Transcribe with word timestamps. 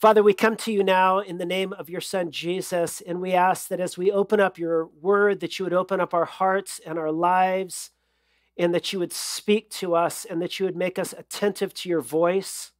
Father, 0.00 0.22
we 0.22 0.32
come 0.32 0.56
to 0.56 0.72
you 0.72 0.82
now 0.82 1.18
in 1.18 1.36
the 1.36 1.44
name 1.44 1.74
of 1.74 1.90
your 1.90 2.00
Son, 2.00 2.30
Jesus, 2.30 3.02
and 3.02 3.20
we 3.20 3.34
ask 3.34 3.68
that 3.68 3.80
as 3.80 3.98
we 3.98 4.10
open 4.10 4.40
up 4.40 4.56
your 4.56 4.86
word, 4.86 5.40
that 5.40 5.58
you 5.58 5.66
would 5.66 5.74
open 5.74 6.00
up 6.00 6.14
our 6.14 6.24
hearts 6.24 6.80
and 6.86 6.98
our 6.98 7.12
lives, 7.12 7.90
and 8.56 8.74
that 8.74 8.94
you 8.94 8.98
would 8.98 9.12
speak 9.12 9.68
to 9.68 9.94
us, 9.94 10.24
and 10.24 10.40
that 10.40 10.58
you 10.58 10.64
would 10.64 10.74
make 10.74 10.98
us 10.98 11.12
attentive 11.12 11.74
to 11.74 11.90
your 11.90 12.00
voice. 12.00 12.72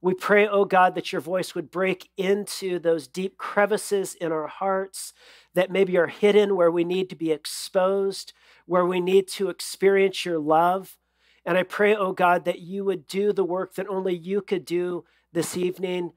We 0.00 0.14
pray, 0.14 0.46
oh 0.46 0.64
God, 0.64 0.94
that 0.94 1.10
your 1.10 1.20
voice 1.20 1.56
would 1.56 1.72
break 1.72 2.08
into 2.16 2.78
those 2.78 3.08
deep 3.08 3.36
crevices 3.36 4.14
in 4.14 4.30
our 4.30 4.46
hearts 4.46 5.14
that 5.54 5.72
maybe 5.72 5.96
are 5.96 6.06
hidden 6.06 6.54
where 6.54 6.70
we 6.70 6.84
need 6.84 7.10
to 7.10 7.16
be 7.16 7.32
exposed, 7.32 8.32
where 8.66 8.86
we 8.86 9.00
need 9.00 9.26
to 9.30 9.48
experience 9.48 10.24
your 10.24 10.38
love. 10.38 10.96
And 11.44 11.58
I 11.58 11.64
pray, 11.64 11.96
oh 11.96 12.12
God, 12.12 12.44
that 12.44 12.60
you 12.60 12.84
would 12.84 13.08
do 13.08 13.32
the 13.32 13.44
work 13.44 13.74
that 13.74 13.88
only 13.88 14.14
you 14.16 14.42
could 14.42 14.64
do 14.64 15.04
this 15.34 15.56
evening, 15.56 16.12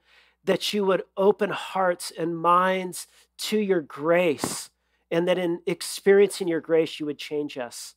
that 0.46 0.74
you 0.74 0.86
would 0.86 1.04
open 1.18 1.50
hearts 1.50 2.12
and 2.18 2.38
minds 2.38 3.08
to 3.38 3.60
your 3.60 3.82
grace, 3.82 4.70
and 5.12 5.28
that 5.28 5.38
in 5.38 5.60
experiencing 5.66 6.48
your 6.48 6.62
grace, 6.62 7.00
you 7.00 7.06
would 7.06 7.18
change 7.18 7.58
us. 7.58 7.96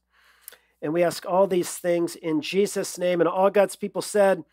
And 0.83 0.93
we 0.93 1.03
ask 1.03 1.25
all 1.27 1.47
these 1.47 1.77
things 1.77 2.17
in 2.17 2.41
Jesus' 2.41 2.99
name. 2.99 3.21
And 3.21 3.29
all 3.29 3.51
God's 3.51 3.77
people 3.77 4.03
said, 4.03 4.45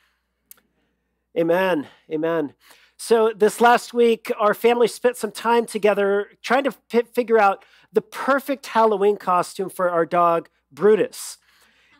Amen. 1.38 1.88
Amen. 2.12 2.54
So, 2.98 3.32
this 3.36 3.62
last 3.62 3.94
week, 3.94 4.32
our 4.40 4.56
family 4.56 4.88
spent 4.88 5.18
some 5.18 5.32
time 5.32 5.68
together 5.68 6.32
trying 6.42 6.64
to 6.64 6.72
figure 7.14 7.38
out 7.38 7.64
the 7.94 8.02
perfect 8.02 8.66
Halloween 8.66 9.18
costume 9.18 9.70
for 9.70 9.90
our 9.90 10.04
dog, 10.04 10.50
Brutus. 10.72 11.38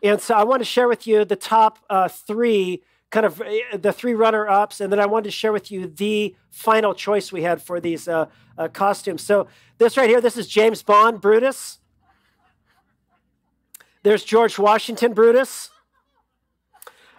And 0.02 0.20
so, 0.20 0.34
I 0.34 0.42
want 0.42 0.60
to 0.60 0.64
share 0.64 0.88
with 0.88 1.06
you 1.06 1.24
the 1.24 1.36
top 1.36 1.78
uh, 1.88 2.08
three 2.08 2.82
kind 3.10 3.26
of 3.26 3.40
uh, 3.40 3.76
the 3.76 3.92
three 3.92 4.14
runner 4.14 4.48
ups, 4.48 4.80
and 4.80 4.92
then 4.92 5.00
I 5.00 5.06
wanted 5.06 5.24
to 5.24 5.30
share 5.30 5.52
with 5.52 5.70
you 5.70 5.86
the 5.86 6.34
final 6.50 6.94
choice 6.94 7.32
we 7.32 7.42
had 7.42 7.62
for 7.62 7.80
these 7.80 8.08
uh, 8.08 8.26
uh, 8.56 8.68
costumes. 8.68 9.22
So, 9.22 9.48
this 9.78 9.96
right 9.96 10.08
here, 10.08 10.20
this 10.20 10.36
is 10.36 10.48
James 10.48 10.82
Bond 10.82 11.20
Brutus. 11.20 11.78
There's 14.02 14.24
George 14.24 14.58
Washington 14.58 15.12
Brutus. 15.12 15.70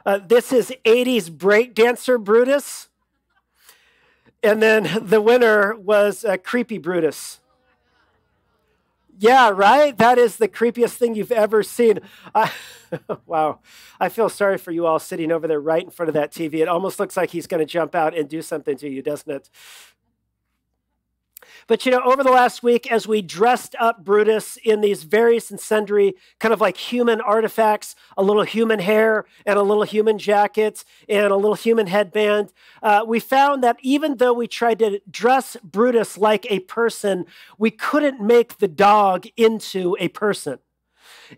Uh, 0.06 0.20
this 0.26 0.52
is 0.52 0.74
80s 0.86 1.30
breakdancer 1.30 2.24
Brutus. 2.24 2.88
And 4.42 4.62
then 4.62 4.90
the 5.02 5.22
winner 5.22 5.76
was 5.76 6.24
uh, 6.24 6.38
Creepy 6.38 6.78
Brutus. 6.78 7.39
Yeah, 9.22 9.50
right? 9.50 9.98
That 9.98 10.18
is 10.18 10.38
the 10.38 10.48
creepiest 10.48 10.96
thing 10.96 11.14
you've 11.16 11.32
ever 11.32 11.64
seen. 11.64 12.00
Wow. 13.28 13.60
I 14.00 14.10
feel 14.10 14.30
sorry 14.30 14.58
for 14.58 14.72
you 14.72 14.88
all 14.88 14.98
sitting 14.98 15.32
over 15.32 15.48
there 15.48 15.60
right 15.62 15.84
in 15.84 15.92
front 15.92 16.10
of 16.10 16.16
that 16.16 16.32
TV. 16.32 16.56
It 16.56 16.68
almost 16.68 17.00
looks 17.00 17.16
like 17.16 17.30
he's 17.30 17.46
going 17.46 17.60
to 17.60 17.66
jump 17.72 17.94
out 17.94 18.18
and 18.18 18.28
do 18.28 18.42
something 18.42 18.76
to 18.78 18.90
you, 18.90 19.04
doesn't 19.04 19.32
it? 19.32 19.48
But 21.70 21.86
you 21.86 21.92
know, 21.92 22.02
over 22.04 22.24
the 22.24 22.32
last 22.32 22.64
week, 22.64 22.92
as 22.92 23.08
we 23.08 23.22
dressed 23.22 23.76
up 23.80 24.04
Brutus 24.04 24.58
in 24.64 24.82
these 24.82 25.04
various 25.04 25.52
and 25.52 25.60
sundry 25.60 26.16
kind 26.40 26.52
of 26.52 26.60
like 26.60 26.76
human 26.78 27.22
artifacts, 27.22 27.96
a 28.18 28.24
little 28.24 28.42
human 28.42 28.80
hair 28.80 29.26
and 29.46 29.60
a 29.60 29.62
little 29.62 29.84
human 29.84 30.18
jacket 30.18 30.84
and 31.08 31.32
a 31.32 31.36
little 31.36 31.54
human 31.54 31.86
headband, 31.86 32.52
uh, 32.82 33.06
we 33.08 33.20
found 33.20 33.64
that 33.64 33.78
even 33.84 34.18
though 34.18 34.34
we 34.34 34.48
tried 34.48 34.80
to 34.80 35.00
dress 35.12 35.58
Brutus 35.64 36.18
like 36.18 36.50
a 36.50 36.62
person, 36.62 37.28
we 37.60 37.70
couldn't 37.70 38.20
make 38.20 38.58
the 38.58 38.68
dog 38.68 39.28
into 39.38 39.96
a 40.00 40.08
person. 40.08 40.58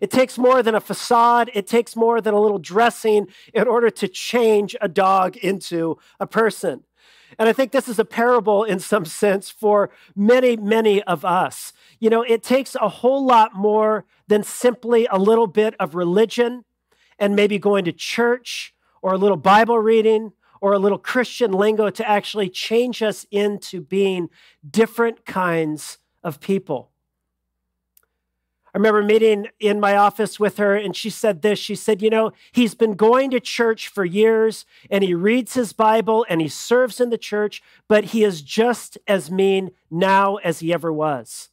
It 0.00 0.10
takes 0.10 0.38
more 0.38 0.62
than 0.62 0.74
a 0.74 0.80
facade, 0.80 1.50
it 1.52 1.66
takes 1.66 1.94
more 1.94 2.22
than 2.22 2.32
a 2.32 2.40
little 2.40 2.58
dressing 2.58 3.26
in 3.52 3.68
order 3.68 3.90
to 3.90 4.08
change 4.08 4.74
a 4.80 4.88
dog 4.88 5.36
into 5.36 5.98
a 6.18 6.26
person. 6.26 6.84
And 7.38 7.48
I 7.48 7.52
think 7.52 7.72
this 7.72 7.88
is 7.88 7.98
a 7.98 8.04
parable 8.04 8.64
in 8.64 8.78
some 8.78 9.04
sense 9.04 9.50
for 9.50 9.90
many, 10.14 10.56
many 10.56 11.02
of 11.02 11.24
us. 11.24 11.72
You 11.98 12.10
know, 12.10 12.22
it 12.22 12.42
takes 12.42 12.74
a 12.76 12.88
whole 12.88 13.24
lot 13.24 13.54
more 13.54 14.04
than 14.28 14.42
simply 14.42 15.06
a 15.10 15.18
little 15.18 15.46
bit 15.46 15.74
of 15.80 15.94
religion 15.94 16.64
and 17.18 17.36
maybe 17.36 17.58
going 17.58 17.84
to 17.84 17.92
church 17.92 18.74
or 19.02 19.12
a 19.12 19.18
little 19.18 19.36
Bible 19.36 19.78
reading 19.78 20.32
or 20.60 20.72
a 20.72 20.78
little 20.78 20.98
Christian 20.98 21.52
lingo 21.52 21.90
to 21.90 22.08
actually 22.08 22.48
change 22.48 23.02
us 23.02 23.26
into 23.30 23.80
being 23.80 24.30
different 24.68 25.24
kinds 25.26 25.98
of 26.22 26.40
people. 26.40 26.91
I 28.74 28.78
remember 28.78 29.02
meeting 29.02 29.48
in 29.60 29.80
my 29.80 29.96
office 29.96 30.40
with 30.40 30.56
her, 30.56 30.74
and 30.74 30.96
she 30.96 31.10
said 31.10 31.42
this. 31.42 31.58
She 31.58 31.74
said, 31.74 32.00
You 32.00 32.08
know, 32.08 32.32
he's 32.52 32.74
been 32.74 32.94
going 32.94 33.30
to 33.32 33.40
church 33.40 33.88
for 33.88 34.04
years, 34.04 34.64
and 34.90 35.04
he 35.04 35.14
reads 35.14 35.52
his 35.52 35.74
Bible, 35.74 36.24
and 36.30 36.40
he 36.40 36.48
serves 36.48 36.98
in 36.98 37.10
the 37.10 37.18
church, 37.18 37.62
but 37.86 38.06
he 38.06 38.24
is 38.24 38.40
just 38.40 38.96
as 39.06 39.30
mean 39.30 39.72
now 39.90 40.36
as 40.36 40.60
he 40.60 40.72
ever 40.72 40.90
was. 40.90 41.50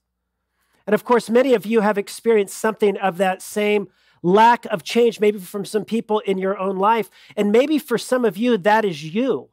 And 0.87 0.93
of 0.93 1.03
course, 1.03 1.29
many 1.29 1.53
of 1.53 1.65
you 1.65 1.81
have 1.81 1.97
experienced 1.97 2.57
something 2.57 2.97
of 2.97 3.17
that 3.17 3.41
same 3.41 3.89
lack 4.23 4.65
of 4.67 4.83
change, 4.83 5.19
maybe 5.19 5.39
from 5.39 5.65
some 5.65 5.83
people 5.83 6.19
in 6.19 6.37
your 6.37 6.57
own 6.57 6.77
life. 6.77 7.09
And 7.35 7.51
maybe 7.51 7.79
for 7.79 7.97
some 7.97 8.23
of 8.23 8.37
you, 8.37 8.57
that 8.57 8.85
is 8.85 9.03
you. 9.03 9.49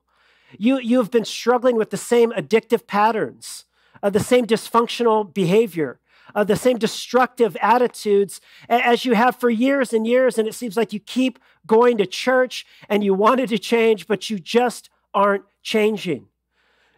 You, 0.57 0.79
you 0.79 0.99
have 0.99 1.11
been 1.11 1.25
struggling 1.25 1.77
with 1.77 1.91
the 1.91 1.97
same 1.97 2.31
addictive 2.31 2.87
patterns, 2.87 3.65
uh, 4.03 4.11
the 4.11 4.21
same 4.21 4.47
dysfunctional 4.47 5.33
behavior 5.33 5.99
uh, 6.35 6.45
the 6.45 6.57
same 6.57 6.79
destructive 6.79 7.57
attitudes 7.61 8.41
as 8.69 9.05
you 9.05 9.15
have 9.15 9.37
for 9.37 9.51
years 9.51 9.93
and 9.93 10.07
years. 10.07 10.39
And 10.39 10.49
it 10.49 10.55
seems 10.55 10.77
like 10.77 10.93
you 10.93 11.01
keep 11.01 11.39
going 11.67 11.99
to 11.99 12.07
church 12.07 12.67
and 12.89 13.03
you 13.05 13.15
wanted 13.15 13.49
to 13.51 13.59
change, 13.59 14.07
but 14.07 14.31
you 14.31 14.39
just 14.39 14.91
aren't 15.15 15.45
changing. 15.63 16.29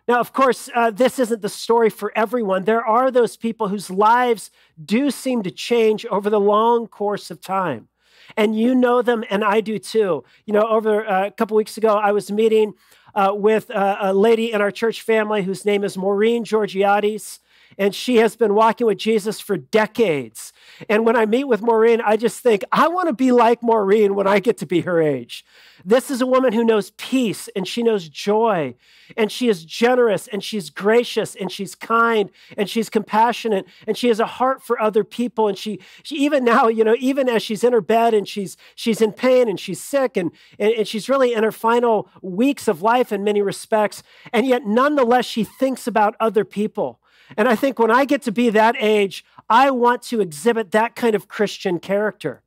Now, 0.08 0.20
of 0.20 0.32
course, 0.32 0.70
uh, 0.74 0.90
this 0.90 1.18
isn't 1.18 1.42
the 1.42 1.50
story 1.50 1.90
for 1.90 2.12
everyone. 2.16 2.64
There 2.64 2.84
are 2.84 3.10
those 3.10 3.36
people 3.36 3.68
whose 3.68 3.90
lives 3.90 4.50
do 4.82 5.10
seem 5.10 5.42
to 5.42 5.50
change 5.50 6.06
over 6.06 6.30
the 6.30 6.40
long 6.40 6.86
course 6.86 7.30
of 7.30 7.42
time. 7.42 7.88
And 8.36 8.58
you 8.58 8.74
know 8.74 9.02
them, 9.02 9.22
and 9.28 9.44
I 9.44 9.60
do 9.60 9.78
too. 9.78 10.24
You 10.46 10.54
know, 10.54 10.66
over 10.66 11.06
uh, 11.06 11.26
a 11.26 11.30
couple 11.30 11.56
weeks 11.56 11.76
ago, 11.76 11.96
I 11.96 12.12
was 12.12 12.30
meeting 12.30 12.74
uh, 13.14 13.32
with 13.34 13.70
uh, 13.70 13.98
a 14.00 14.14
lady 14.14 14.52
in 14.52 14.60
our 14.62 14.70
church 14.70 15.02
family 15.02 15.42
whose 15.42 15.64
name 15.64 15.84
is 15.84 15.96
Maureen 15.96 16.44
Georgiades 16.44 17.40
and 17.78 17.94
she 17.94 18.16
has 18.16 18.34
been 18.34 18.54
walking 18.54 18.86
with 18.86 18.98
Jesus 18.98 19.40
for 19.40 19.56
decades. 19.56 20.52
And 20.88 21.06
when 21.06 21.16
I 21.16 21.26
meet 21.26 21.44
with 21.44 21.62
Maureen, 21.62 22.00
I 22.00 22.16
just 22.16 22.40
think, 22.40 22.64
I 22.72 22.88
want 22.88 23.08
to 23.08 23.14
be 23.14 23.30
like 23.30 23.62
Maureen 23.62 24.16
when 24.16 24.26
I 24.26 24.40
get 24.40 24.58
to 24.58 24.66
be 24.66 24.80
her 24.80 25.00
age. 25.00 25.44
This 25.84 26.10
is 26.10 26.20
a 26.20 26.26
woman 26.26 26.52
who 26.52 26.64
knows 26.64 26.90
peace 26.96 27.48
and 27.54 27.66
she 27.66 27.84
knows 27.84 28.08
joy, 28.08 28.74
and 29.16 29.30
she 29.30 29.48
is 29.48 29.64
generous 29.64 30.26
and 30.26 30.42
she's 30.42 30.70
gracious 30.70 31.36
and 31.36 31.52
she's 31.52 31.76
kind 31.76 32.30
and 32.56 32.68
she's 32.68 32.90
compassionate 32.90 33.64
and 33.86 33.96
she 33.96 34.08
has 34.08 34.18
a 34.18 34.26
heart 34.26 34.60
for 34.60 34.80
other 34.80 35.04
people. 35.04 35.46
And 35.46 35.56
she, 35.56 35.78
she 36.02 36.16
even 36.16 36.44
now, 36.44 36.66
you 36.66 36.82
know, 36.82 36.96
even 36.98 37.28
as 37.28 37.44
she's 37.44 37.62
in 37.62 37.72
her 37.72 37.80
bed 37.80 38.12
and 38.12 38.26
she's 38.26 38.56
she's 38.74 39.00
in 39.00 39.12
pain 39.12 39.48
and 39.48 39.58
she's 39.58 39.82
sick 39.82 40.16
and, 40.16 40.32
and, 40.58 40.72
and 40.72 40.88
she's 40.88 41.08
really 41.08 41.32
in 41.32 41.44
her 41.44 41.52
final 41.52 42.08
weeks 42.22 42.66
of 42.66 42.82
life 42.82 43.12
in 43.12 43.22
many 43.22 43.40
respects, 43.40 44.02
and 44.32 44.46
yet 44.46 44.66
nonetheless 44.66 45.26
she 45.26 45.44
thinks 45.44 45.86
about 45.86 46.16
other 46.18 46.44
people. 46.44 46.98
And 47.36 47.48
I 47.48 47.56
think 47.56 47.78
when 47.78 47.90
I 47.90 48.04
get 48.04 48.22
to 48.22 48.32
be 48.32 48.50
that 48.50 48.76
age, 48.78 49.24
I 49.48 49.70
want 49.70 50.02
to 50.04 50.20
exhibit 50.20 50.70
that 50.72 50.94
kind 50.94 51.14
of 51.14 51.28
Christian 51.28 51.78
character. 51.78 52.42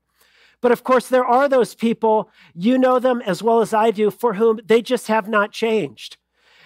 But 0.61 0.71
of 0.71 0.83
course, 0.83 1.07
there 1.07 1.25
are 1.25 1.49
those 1.49 1.73
people, 1.73 2.29
you 2.53 2.77
know 2.77 2.99
them 2.99 3.21
as 3.25 3.41
well 3.41 3.61
as 3.61 3.73
I 3.73 3.91
do, 3.91 4.11
for 4.11 4.35
whom 4.35 4.59
they 4.63 4.81
just 4.81 5.07
have 5.07 5.27
not 5.27 5.51
changed. 5.51 6.17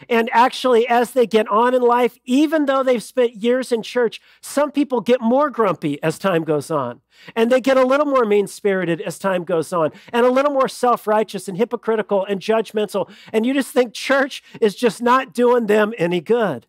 And 0.10 0.30
actually, 0.34 0.88
as 0.88 1.12
they 1.12 1.26
get 1.26 1.48
on 1.48 1.74
in 1.74 1.82
life, 1.82 2.18
even 2.26 2.66
though 2.66 2.84
they've 2.84 3.02
spent 3.02 3.36
years 3.36 3.72
in 3.72 3.82
church, 3.82 4.22
some 4.42 4.72
people 4.72 5.00
get 5.00 5.22
more 5.22 5.50
grumpy 5.50 6.02
as 6.04 6.20
time 6.20 6.44
goes 6.44 6.70
on. 6.70 7.02
And 7.34 7.50
they 7.50 7.62
get 7.62 7.78
a 7.78 7.86
little 7.86 8.06
more 8.06 8.26
mean 8.26 8.48
spirited 8.48 9.00
as 9.02 9.18
time 9.18 9.46
goes 9.46 9.72
on, 9.72 9.92
and 10.12 10.26
a 10.26 10.32
little 10.32 10.52
more 10.52 10.68
self 10.68 11.08
righteous 11.08 11.48
and 11.48 11.58
hypocritical 11.58 12.26
and 12.26 12.42
judgmental. 12.42 13.10
And 13.32 13.46
you 13.46 13.54
just 13.54 13.72
think 13.72 13.94
church 13.94 14.44
is 14.60 14.76
just 14.76 15.02
not 15.02 15.34
doing 15.34 15.68
them 15.68 15.94
any 15.98 16.20
good. 16.20 16.68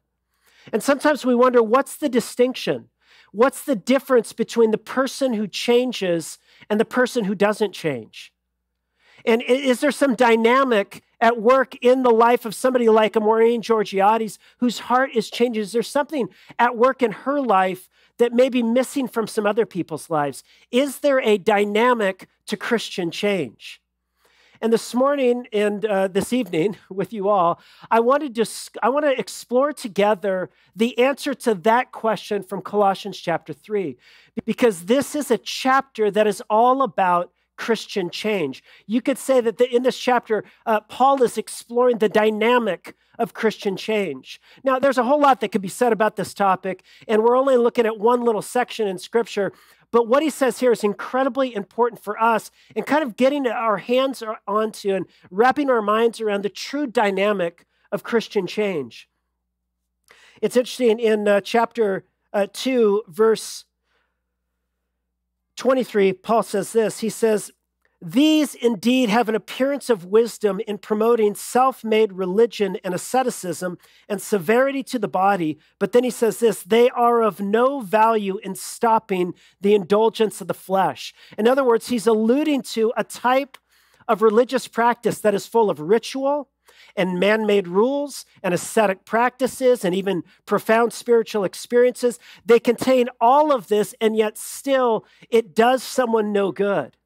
And 0.72 0.82
sometimes 0.82 1.24
we 1.24 1.34
wonder 1.34 1.62
what's 1.62 1.96
the 1.96 2.08
distinction? 2.08 2.88
What's 3.32 3.64
the 3.64 3.76
difference 3.76 4.32
between 4.32 4.70
the 4.70 4.78
person 4.78 5.34
who 5.34 5.46
changes 5.46 6.38
and 6.70 6.80
the 6.80 6.84
person 6.84 7.24
who 7.24 7.34
doesn't 7.34 7.72
change? 7.72 8.32
And 9.24 9.42
is 9.42 9.80
there 9.80 9.90
some 9.90 10.14
dynamic 10.14 11.02
at 11.20 11.40
work 11.40 11.74
in 11.82 12.02
the 12.02 12.10
life 12.10 12.44
of 12.44 12.54
somebody 12.54 12.88
like 12.88 13.16
Maureen 13.16 13.60
Georgiades 13.60 14.38
whose 14.58 14.80
heart 14.80 15.10
is 15.14 15.30
changing? 15.30 15.62
Is 15.62 15.72
there 15.72 15.82
something 15.82 16.28
at 16.58 16.76
work 16.76 17.02
in 17.02 17.12
her 17.12 17.40
life 17.40 17.88
that 18.18 18.32
may 18.32 18.48
be 18.48 18.62
missing 18.62 19.08
from 19.08 19.26
some 19.26 19.46
other 19.46 19.66
people's 19.66 20.08
lives? 20.08 20.44
Is 20.70 21.00
there 21.00 21.20
a 21.20 21.38
dynamic 21.38 22.28
to 22.46 22.56
Christian 22.56 23.10
change? 23.10 23.80
And 24.60 24.72
this 24.72 24.94
morning 24.94 25.46
and 25.52 25.84
uh, 25.84 26.08
this 26.08 26.32
evening 26.32 26.76
with 26.90 27.12
you 27.12 27.28
all, 27.28 27.60
I 27.90 28.00
wanted 28.00 28.34
to 28.36 28.46
I 28.82 28.88
want 28.88 29.04
to 29.04 29.18
explore 29.18 29.72
together 29.72 30.50
the 30.74 30.98
answer 30.98 31.34
to 31.34 31.54
that 31.54 31.92
question 31.92 32.42
from 32.42 32.62
Colossians 32.62 33.18
chapter 33.18 33.52
3 33.52 33.96
because 34.44 34.86
this 34.86 35.14
is 35.14 35.30
a 35.30 35.38
chapter 35.38 36.10
that 36.10 36.26
is 36.26 36.42
all 36.48 36.82
about 36.82 37.32
Christian 37.56 38.10
change. 38.10 38.62
You 38.86 39.00
could 39.00 39.18
say 39.18 39.40
that 39.40 39.58
the, 39.58 39.74
in 39.74 39.82
this 39.82 39.98
chapter, 39.98 40.44
uh, 40.66 40.80
Paul 40.80 41.22
is 41.22 41.38
exploring 41.38 41.98
the 41.98 42.08
dynamic 42.08 42.94
of 43.18 43.32
Christian 43.32 43.76
change. 43.76 44.40
Now, 44.62 44.78
there's 44.78 44.98
a 44.98 45.04
whole 45.04 45.20
lot 45.20 45.40
that 45.40 45.48
could 45.48 45.62
be 45.62 45.68
said 45.68 45.92
about 45.92 46.16
this 46.16 46.34
topic, 46.34 46.82
and 47.08 47.22
we're 47.22 47.36
only 47.36 47.56
looking 47.56 47.86
at 47.86 47.98
one 47.98 48.22
little 48.22 48.42
section 48.42 48.86
in 48.86 48.98
Scripture. 48.98 49.52
But 49.90 50.08
what 50.08 50.22
he 50.22 50.30
says 50.30 50.60
here 50.60 50.72
is 50.72 50.84
incredibly 50.84 51.54
important 51.54 52.02
for 52.02 52.20
us 52.20 52.50
and 52.74 52.86
kind 52.86 53.02
of 53.02 53.16
getting 53.16 53.46
our 53.46 53.78
hands 53.78 54.22
onto 54.46 54.94
and 54.94 55.06
wrapping 55.30 55.70
our 55.70 55.82
minds 55.82 56.20
around 56.20 56.42
the 56.42 56.48
true 56.48 56.86
dynamic 56.86 57.66
of 57.92 58.02
Christian 58.02 58.46
change. 58.46 59.08
It's 60.42 60.56
interesting 60.56 60.98
in 60.98 61.26
uh, 61.28 61.40
chapter 61.40 62.04
uh, 62.32 62.46
2, 62.52 63.04
verse 63.08 63.64
23, 65.56 66.12
Paul 66.12 66.42
says 66.42 66.72
this. 66.72 66.98
He 66.98 67.08
says, 67.08 67.50
These 68.02 68.54
indeed 68.54 69.08
have 69.08 69.30
an 69.30 69.34
appearance 69.34 69.88
of 69.88 70.04
wisdom 70.04 70.60
in 70.66 70.76
promoting 70.76 71.34
self 71.34 71.82
made 71.82 72.12
religion 72.12 72.76
and 72.84 72.92
asceticism 72.92 73.78
and 74.06 74.20
severity 74.20 74.82
to 74.84 74.98
the 74.98 75.08
body. 75.08 75.58
But 75.78 75.92
then 75.92 76.04
he 76.04 76.10
says 76.10 76.38
this 76.38 76.62
they 76.62 76.90
are 76.90 77.22
of 77.22 77.40
no 77.40 77.80
value 77.80 78.38
in 78.42 78.54
stopping 78.54 79.32
the 79.62 79.74
indulgence 79.74 80.42
of 80.42 80.48
the 80.48 80.54
flesh. 80.54 81.14
In 81.38 81.48
other 81.48 81.64
words, 81.64 81.88
he's 81.88 82.06
alluding 82.06 82.62
to 82.62 82.92
a 82.98 83.04
type 83.04 83.56
of 84.06 84.20
religious 84.20 84.68
practice 84.68 85.20
that 85.20 85.34
is 85.34 85.46
full 85.46 85.70
of 85.70 85.80
ritual 85.80 86.50
and 86.96 87.18
man 87.18 87.46
made 87.46 87.66
rules 87.66 88.24
and 88.42 88.52
ascetic 88.52 89.04
practices 89.04 89.84
and 89.84 89.94
even 89.94 90.22
profound 90.44 90.92
spiritual 90.92 91.44
experiences. 91.44 92.18
They 92.44 92.60
contain 92.60 93.08
all 93.20 93.52
of 93.52 93.68
this, 93.68 93.94
and 94.00 94.16
yet 94.16 94.36
still 94.36 95.04
it 95.30 95.54
does 95.54 95.82
someone 95.82 96.32
no 96.32 96.52
good. 96.52 96.96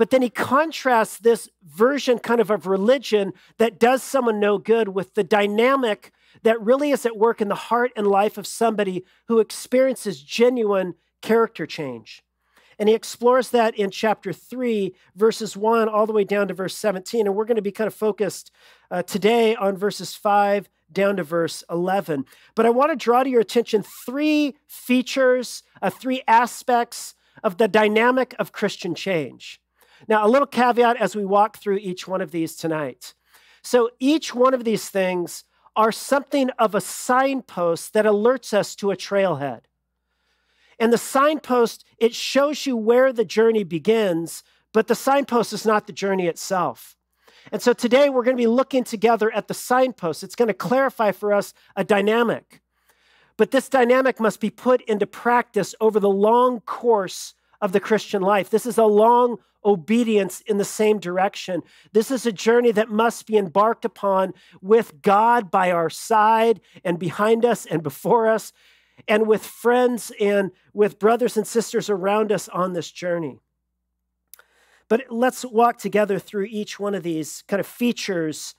But 0.00 0.08
then 0.08 0.22
he 0.22 0.30
contrasts 0.30 1.18
this 1.18 1.50
version 1.62 2.20
kind 2.20 2.40
of 2.40 2.50
of 2.50 2.66
religion 2.66 3.34
that 3.58 3.78
does 3.78 4.02
someone 4.02 4.40
no 4.40 4.56
good 4.56 4.88
with 4.88 5.12
the 5.12 5.22
dynamic 5.22 6.10
that 6.42 6.58
really 6.58 6.90
is 6.90 7.04
at 7.04 7.18
work 7.18 7.42
in 7.42 7.48
the 7.48 7.54
heart 7.54 7.92
and 7.94 8.06
life 8.06 8.38
of 8.38 8.46
somebody 8.46 9.04
who 9.28 9.40
experiences 9.40 10.22
genuine 10.22 10.94
character 11.20 11.66
change. 11.66 12.22
And 12.78 12.88
he 12.88 12.94
explores 12.94 13.50
that 13.50 13.78
in 13.78 13.90
chapter 13.90 14.32
3, 14.32 14.94
verses 15.16 15.54
1 15.54 15.86
all 15.90 16.06
the 16.06 16.14
way 16.14 16.24
down 16.24 16.48
to 16.48 16.54
verse 16.54 16.74
17. 16.76 17.26
And 17.26 17.36
we're 17.36 17.44
going 17.44 17.56
to 17.56 17.60
be 17.60 17.70
kind 17.70 17.86
of 17.86 17.92
focused 17.92 18.50
uh, 18.90 19.02
today 19.02 19.54
on 19.54 19.76
verses 19.76 20.14
5 20.14 20.70
down 20.90 21.16
to 21.16 21.24
verse 21.24 21.62
11. 21.68 22.24
But 22.54 22.64
I 22.64 22.70
want 22.70 22.90
to 22.90 22.96
draw 22.96 23.22
to 23.22 23.28
your 23.28 23.42
attention 23.42 23.82
three 24.06 24.56
features, 24.66 25.62
uh, 25.82 25.90
three 25.90 26.22
aspects 26.26 27.16
of 27.44 27.58
the 27.58 27.68
dynamic 27.68 28.34
of 28.38 28.52
Christian 28.52 28.94
change. 28.94 29.59
Now, 30.08 30.26
a 30.26 30.28
little 30.28 30.46
caveat 30.46 30.96
as 30.96 31.14
we 31.14 31.24
walk 31.24 31.58
through 31.58 31.76
each 31.76 32.08
one 32.08 32.20
of 32.20 32.30
these 32.30 32.56
tonight. 32.56 33.14
So, 33.62 33.90
each 33.98 34.34
one 34.34 34.54
of 34.54 34.64
these 34.64 34.88
things 34.88 35.44
are 35.76 35.92
something 35.92 36.50
of 36.58 36.74
a 36.74 36.80
signpost 36.80 37.92
that 37.92 38.04
alerts 38.04 38.52
us 38.52 38.74
to 38.76 38.90
a 38.90 38.96
trailhead. 38.96 39.62
And 40.78 40.92
the 40.92 40.98
signpost, 40.98 41.84
it 41.98 42.14
shows 42.14 42.66
you 42.66 42.76
where 42.76 43.12
the 43.12 43.24
journey 43.24 43.64
begins, 43.64 44.42
but 44.72 44.88
the 44.88 44.94
signpost 44.94 45.52
is 45.52 45.66
not 45.66 45.86
the 45.86 45.92
journey 45.92 46.26
itself. 46.26 46.96
And 47.52 47.60
so 47.60 47.72
today 47.72 48.08
we're 48.08 48.24
going 48.24 48.36
to 48.36 48.42
be 48.42 48.46
looking 48.46 48.84
together 48.84 49.32
at 49.32 49.48
the 49.48 49.54
signpost. 49.54 50.22
It's 50.22 50.34
going 50.34 50.48
to 50.48 50.54
clarify 50.54 51.12
for 51.12 51.32
us 51.32 51.52
a 51.76 51.84
dynamic. 51.84 52.62
But 53.36 53.50
this 53.50 53.68
dynamic 53.68 54.20
must 54.20 54.40
be 54.40 54.50
put 54.50 54.82
into 54.82 55.06
practice 55.06 55.74
over 55.80 55.98
the 55.98 56.10
long 56.10 56.60
course 56.60 57.34
of 57.60 57.72
the 57.72 57.80
Christian 57.80 58.22
life. 58.22 58.50
This 58.50 58.66
is 58.66 58.78
a 58.78 58.84
long 58.84 59.38
obedience 59.64 60.40
in 60.42 60.58
the 60.58 60.64
same 60.64 60.98
direction. 60.98 61.62
This 61.92 62.10
is 62.10 62.26
a 62.26 62.32
journey 62.32 62.72
that 62.72 62.90
must 62.90 63.26
be 63.26 63.36
embarked 63.36 63.84
upon 63.84 64.34
with 64.60 65.02
God 65.02 65.50
by 65.50 65.70
our 65.70 65.90
side 65.90 66.60
and 66.84 66.98
behind 66.98 67.44
us 67.44 67.66
and 67.66 67.82
before 67.82 68.28
us 68.28 68.52
and 69.08 69.26
with 69.26 69.44
friends 69.44 70.12
and 70.20 70.50
with 70.72 70.98
brothers 70.98 71.36
and 71.36 71.46
sisters 71.46 71.88
around 71.90 72.32
us 72.32 72.48
on 72.48 72.72
this 72.72 72.90
journey. 72.90 73.38
But 74.88 75.04
let's 75.08 75.44
walk 75.44 75.78
together 75.78 76.18
through 76.18 76.46
each 76.50 76.80
one 76.80 76.94
of 76.94 77.02
these 77.02 77.44
kind 77.46 77.60
of 77.60 77.66
features 77.66 78.54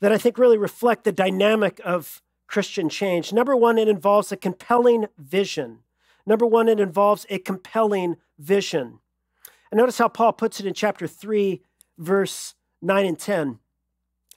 that 0.00 0.12
I 0.12 0.18
think 0.18 0.38
really 0.38 0.58
reflect 0.58 1.04
the 1.04 1.12
dynamic 1.12 1.80
of 1.84 2.22
Christian 2.46 2.88
change. 2.88 3.32
Number 3.32 3.56
one, 3.56 3.78
it 3.78 3.88
involves 3.88 4.30
a 4.30 4.36
compelling 4.36 5.06
vision. 5.16 5.80
Number 6.26 6.46
one, 6.46 6.68
it 6.68 6.80
involves 6.80 7.26
a 7.30 7.38
compelling 7.38 8.16
vision. 8.38 9.00
And 9.70 9.78
notice 9.78 9.98
how 9.98 10.08
Paul 10.08 10.32
puts 10.32 10.60
it 10.60 10.66
in 10.66 10.74
chapter 10.74 11.06
3, 11.06 11.62
verse 11.98 12.54
9 12.82 13.06
and 13.06 13.18
10. 13.18 13.58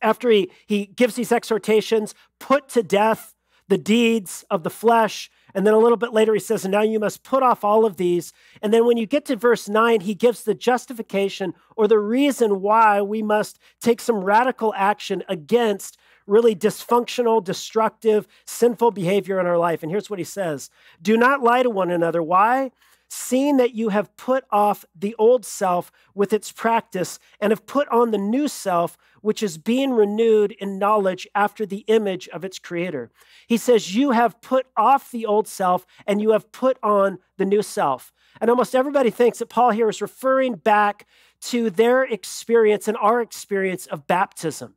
After 0.02 0.30
he, 0.30 0.52
he 0.66 0.86
gives 0.88 1.16
these 1.16 1.32
exhortations, 1.32 2.16
put 2.40 2.70
to 2.70 2.84
death 2.84 3.36
the 3.68 3.78
deeds 3.78 4.44
of 4.50 4.64
the 4.64 4.70
flesh. 4.70 5.32
And 5.54 5.66
then 5.66 5.74
a 5.74 5.80
little 5.80 5.98
bit 5.98 6.14
later, 6.14 6.34
he 6.34 6.40
says, 6.40 6.66
And 6.66 6.72
now 6.72 6.82
you 6.82 7.00
must 7.00 7.24
put 7.24 7.44
off 7.44 7.64
all 7.64 7.86
of 7.86 7.98
these. 7.98 8.34
And 8.62 8.74
then 8.74 8.86
when 8.86 8.98
you 8.98 9.06
get 9.06 9.26
to 9.26 9.36
verse 9.36 9.70
9, 9.70 10.02
he 10.02 10.14
gives 10.14 10.44
the 10.44 10.54
justification 10.54 11.54
or 11.78 11.88
the 11.88 12.00
reason 12.00 12.62
why 12.62 13.02
we 13.02 13.22
must 13.22 13.60
take 13.80 14.02
some 14.02 14.24
radical 14.24 14.74
action 14.76 15.24
against 15.30 15.98
really 16.28 16.56
dysfunctional, 16.56 17.44
destructive, 17.44 18.28
sinful 18.46 18.92
behavior 18.92 19.40
in 19.40 19.46
our 19.46 19.58
life. 19.58 19.84
And 19.84 19.92
here's 19.92 20.10
what 20.10 20.20
he 20.20 20.26
says 20.26 20.70
Do 21.02 21.16
not 21.16 21.42
lie 21.42 21.64
to 21.64 21.70
one 21.70 21.92
another. 21.92 22.22
Why? 22.22 22.72
Seeing 23.14 23.58
that 23.58 23.76
you 23.76 23.90
have 23.90 24.16
put 24.16 24.46
off 24.52 24.86
the 24.96 25.14
old 25.20 25.46
self 25.46 25.92
with 26.16 26.32
its 26.32 26.50
practice 26.50 27.20
and 27.42 27.52
have 27.52 27.66
put 27.66 27.86
on 27.90 28.12
the 28.12 28.18
new 28.18 28.48
self, 28.48 28.98
which 29.20 29.44
is 29.44 29.58
being 29.58 29.92
renewed 29.92 30.54
in 30.54 30.80
knowledge 30.80 31.28
after 31.36 31.66
the 31.66 31.84
image 31.88 32.30
of 32.30 32.46
its 32.46 32.58
creator. 32.58 33.12
He 33.48 33.58
says, 33.58 33.94
You 33.94 34.12
have 34.12 34.40
put 34.40 34.68
off 34.78 35.12
the 35.12 35.26
old 35.26 35.50
self 35.50 35.86
and 36.08 36.22
you 36.22 36.32
have 36.32 36.54
put 36.54 36.78
on 36.82 37.20
the 37.36 37.44
new 37.44 37.62
self. 37.62 38.14
And 38.40 38.50
almost 38.50 38.74
everybody 38.74 39.10
thinks 39.10 39.40
that 39.40 39.50
Paul 39.50 39.72
here 39.72 39.90
is 39.90 40.02
referring 40.02 40.56
back 40.56 41.06
to 41.42 41.70
their 41.70 42.04
experience 42.04 42.88
and 42.88 42.96
our 42.96 43.20
experience 43.20 43.88
of 43.88 44.08
baptism 44.08 44.76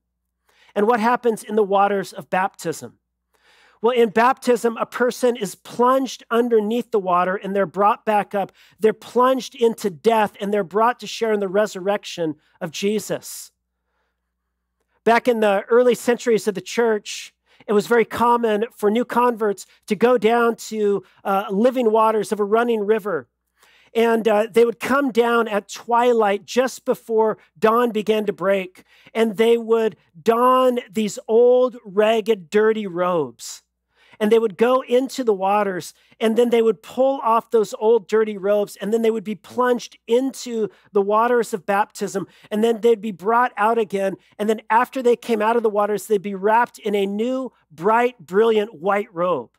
and 0.74 0.88
what 0.88 0.98
happens 0.98 1.44
in 1.44 1.54
the 1.54 1.62
waters 1.62 2.12
of 2.12 2.30
baptism. 2.30 2.98
Well, 3.84 3.94
in 3.94 4.08
baptism, 4.08 4.78
a 4.78 4.86
person 4.86 5.36
is 5.36 5.56
plunged 5.56 6.24
underneath 6.30 6.90
the 6.90 6.98
water 6.98 7.36
and 7.36 7.54
they're 7.54 7.66
brought 7.66 8.06
back 8.06 8.34
up. 8.34 8.50
They're 8.80 8.94
plunged 8.94 9.54
into 9.54 9.90
death 9.90 10.38
and 10.40 10.54
they're 10.54 10.64
brought 10.64 11.00
to 11.00 11.06
share 11.06 11.34
in 11.34 11.40
the 11.40 11.48
resurrection 11.48 12.36
of 12.62 12.70
Jesus. 12.70 13.52
Back 15.04 15.28
in 15.28 15.40
the 15.40 15.64
early 15.68 15.94
centuries 15.94 16.48
of 16.48 16.54
the 16.54 16.62
church, 16.62 17.34
it 17.66 17.74
was 17.74 17.86
very 17.86 18.06
common 18.06 18.64
for 18.74 18.90
new 18.90 19.04
converts 19.04 19.66
to 19.88 19.94
go 19.94 20.16
down 20.16 20.56
to 20.56 21.04
uh, 21.22 21.44
living 21.50 21.92
waters 21.92 22.32
of 22.32 22.40
a 22.40 22.44
running 22.44 22.86
river. 22.86 23.28
And 23.94 24.26
uh, 24.26 24.46
they 24.50 24.64
would 24.64 24.80
come 24.80 25.12
down 25.12 25.46
at 25.46 25.68
twilight 25.68 26.46
just 26.46 26.86
before 26.86 27.36
dawn 27.58 27.90
began 27.90 28.24
to 28.24 28.32
break. 28.32 28.84
And 29.12 29.36
they 29.36 29.58
would 29.58 29.96
don 30.22 30.78
these 30.90 31.18
old, 31.28 31.76
ragged, 31.84 32.48
dirty 32.48 32.86
robes 32.86 33.60
and 34.20 34.30
they 34.30 34.38
would 34.38 34.56
go 34.56 34.82
into 34.82 35.24
the 35.24 35.32
waters 35.32 35.94
and 36.20 36.36
then 36.36 36.50
they 36.50 36.62
would 36.62 36.82
pull 36.82 37.20
off 37.22 37.50
those 37.50 37.74
old 37.78 38.08
dirty 38.08 38.36
robes 38.36 38.76
and 38.76 38.92
then 38.92 39.02
they 39.02 39.10
would 39.10 39.24
be 39.24 39.34
plunged 39.34 39.98
into 40.06 40.68
the 40.92 41.02
waters 41.02 41.54
of 41.54 41.66
baptism 41.66 42.26
and 42.50 42.62
then 42.62 42.80
they'd 42.80 43.00
be 43.00 43.12
brought 43.12 43.52
out 43.56 43.78
again 43.78 44.16
and 44.38 44.48
then 44.48 44.60
after 44.70 45.02
they 45.02 45.16
came 45.16 45.42
out 45.42 45.56
of 45.56 45.62
the 45.62 45.70
waters 45.70 46.06
they'd 46.06 46.22
be 46.22 46.34
wrapped 46.34 46.78
in 46.78 46.94
a 46.94 47.06
new 47.06 47.52
bright 47.70 48.18
brilliant 48.18 48.74
white 48.74 49.12
robe. 49.12 49.50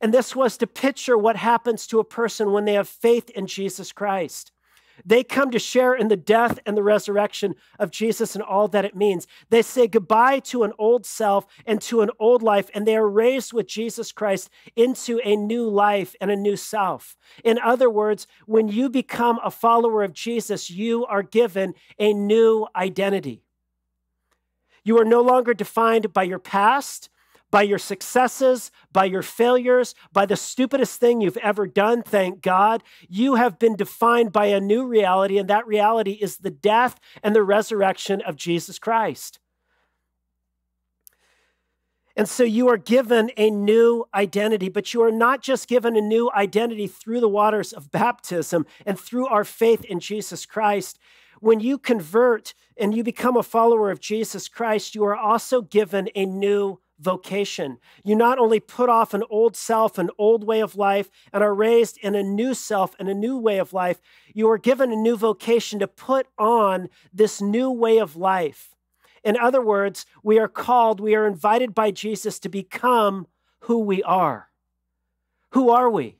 And 0.00 0.14
this 0.14 0.34
was 0.34 0.56
to 0.56 0.66
picture 0.66 1.18
what 1.18 1.36
happens 1.36 1.86
to 1.88 1.98
a 1.98 2.04
person 2.04 2.52
when 2.52 2.64
they 2.64 2.72
have 2.72 2.88
faith 2.88 3.28
in 3.30 3.46
Jesus 3.46 3.92
Christ 3.92 4.52
they 5.04 5.24
come 5.24 5.50
to 5.50 5.58
share 5.58 5.94
in 5.94 6.08
the 6.08 6.16
death 6.16 6.58
and 6.66 6.76
the 6.76 6.82
resurrection 6.82 7.54
of 7.78 7.90
Jesus 7.90 8.34
and 8.34 8.42
all 8.42 8.68
that 8.68 8.84
it 8.84 8.96
means. 8.96 9.26
They 9.48 9.62
say 9.62 9.86
goodbye 9.86 10.40
to 10.40 10.62
an 10.62 10.72
old 10.78 11.06
self 11.06 11.46
and 11.66 11.80
to 11.82 12.02
an 12.02 12.10
old 12.18 12.42
life, 12.42 12.70
and 12.74 12.86
they 12.86 12.96
are 12.96 13.08
raised 13.08 13.52
with 13.52 13.66
Jesus 13.66 14.12
Christ 14.12 14.50
into 14.76 15.20
a 15.24 15.36
new 15.36 15.68
life 15.68 16.14
and 16.20 16.30
a 16.30 16.36
new 16.36 16.56
self. 16.56 17.16
In 17.44 17.58
other 17.58 17.90
words, 17.90 18.26
when 18.46 18.68
you 18.68 18.88
become 18.88 19.38
a 19.44 19.50
follower 19.50 20.02
of 20.02 20.12
Jesus, 20.12 20.70
you 20.70 21.06
are 21.06 21.22
given 21.22 21.74
a 21.98 22.12
new 22.12 22.66
identity. 22.74 23.42
You 24.82 24.98
are 24.98 25.04
no 25.04 25.20
longer 25.20 25.54
defined 25.54 26.12
by 26.12 26.22
your 26.22 26.38
past 26.38 27.10
by 27.50 27.62
your 27.62 27.78
successes, 27.78 28.70
by 28.92 29.04
your 29.04 29.22
failures, 29.22 29.94
by 30.12 30.26
the 30.26 30.36
stupidest 30.36 31.00
thing 31.00 31.20
you've 31.20 31.36
ever 31.38 31.66
done, 31.66 32.02
thank 32.02 32.42
God. 32.42 32.82
You 33.08 33.34
have 33.34 33.58
been 33.58 33.76
defined 33.76 34.32
by 34.32 34.46
a 34.46 34.60
new 34.60 34.86
reality, 34.86 35.38
and 35.38 35.48
that 35.48 35.66
reality 35.66 36.12
is 36.12 36.38
the 36.38 36.50
death 36.50 37.00
and 37.22 37.34
the 37.34 37.42
resurrection 37.42 38.20
of 38.22 38.36
Jesus 38.36 38.78
Christ. 38.78 39.38
And 42.16 42.28
so 42.28 42.42
you 42.42 42.68
are 42.68 42.76
given 42.76 43.30
a 43.36 43.50
new 43.50 44.04
identity, 44.12 44.68
but 44.68 44.92
you 44.92 45.02
are 45.02 45.12
not 45.12 45.42
just 45.42 45.68
given 45.68 45.96
a 45.96 46.00
new 46.00 46.30
identity 46.34 46.86
through 46.86 47.20
the 47.20 47.28
waters 47.28 47.72
of 47.72 47.90
baptism 47.90 48.66
and 48.84 48.98
through 48.98 49.26
our 49.28 49.44
faith 49.44 49.84
in 49.84 50.00
Jesus 50.00 50.44
Christ. 50.44 50.98
When 51.40 51.60
you 51.60 51.78
convert 51.78 52.52
and 52.76 52.94
you 52.94 53.02
become 53.02 53.36
a 53.36 53.42
follower 53.42 53.90
of 53.90 54.00
Jesus 54.00 54.48
Christ, 54.48 54.94
you 54.94 55.04
are 55.04 55.16
also 55.16 55.62
given 55.62 56.10
a 56.14 56.26
new 56.26 56.80
vocation. 57.00 57.78
You 58.04 58.14
not 58.14 58.38
only 58.38 58.60
put 58.60 58.88
off 58.88 59.14
an 59.14 59.24
old 59.30 59.56
self, 59.56 59.98
an 59.98 60.10
old 60.18 60.44
way 60.44 60.60
of 60.60 60.76
life, 60.76 61.10
and 61.32 61.42
are 61.42 61.54
raised 61.54 61.98
in 61.98 62.14
a 62.14 62.22
new 62.22 62.54
self 62.54 62.94
and 62.98 63.08
a 63.08 63.14
new 63.14 63.38
way 63.38 63.58
of 63.58 63.72
life, 63.72 64.00
you 64.34 64.48
are 64.50 64.58
given 64.58 64.92
a 64.92 64.96
new 64.96 65.16
vocation 65.16 65.78
to 65.78 65.88
put 65.88 66.26
on 66.38 66.88
this 67.12 67.40
new 67.40 67.70
way 67.70 67.98
of 67.98 68.16
life. 68.16 68.76
In 69.24 69.36
other 69.36 69.60
words, 69.60 70.06
we 70.22 70.38
are 70.38 70.48
called, 70.48 71.00
we 71.00 71.14
are 71.14 71.26
invited 71.26 71.74
by 71.74 71.90
Jesus 71.90 72.38
to 72.40 72.48
become 72.48 73.26
who 73.60 73.78
we 73.78 74.02
are. 74.02 74.48
Who 75.50 75.70
are 75.70 75.90
we? 75.90 76.16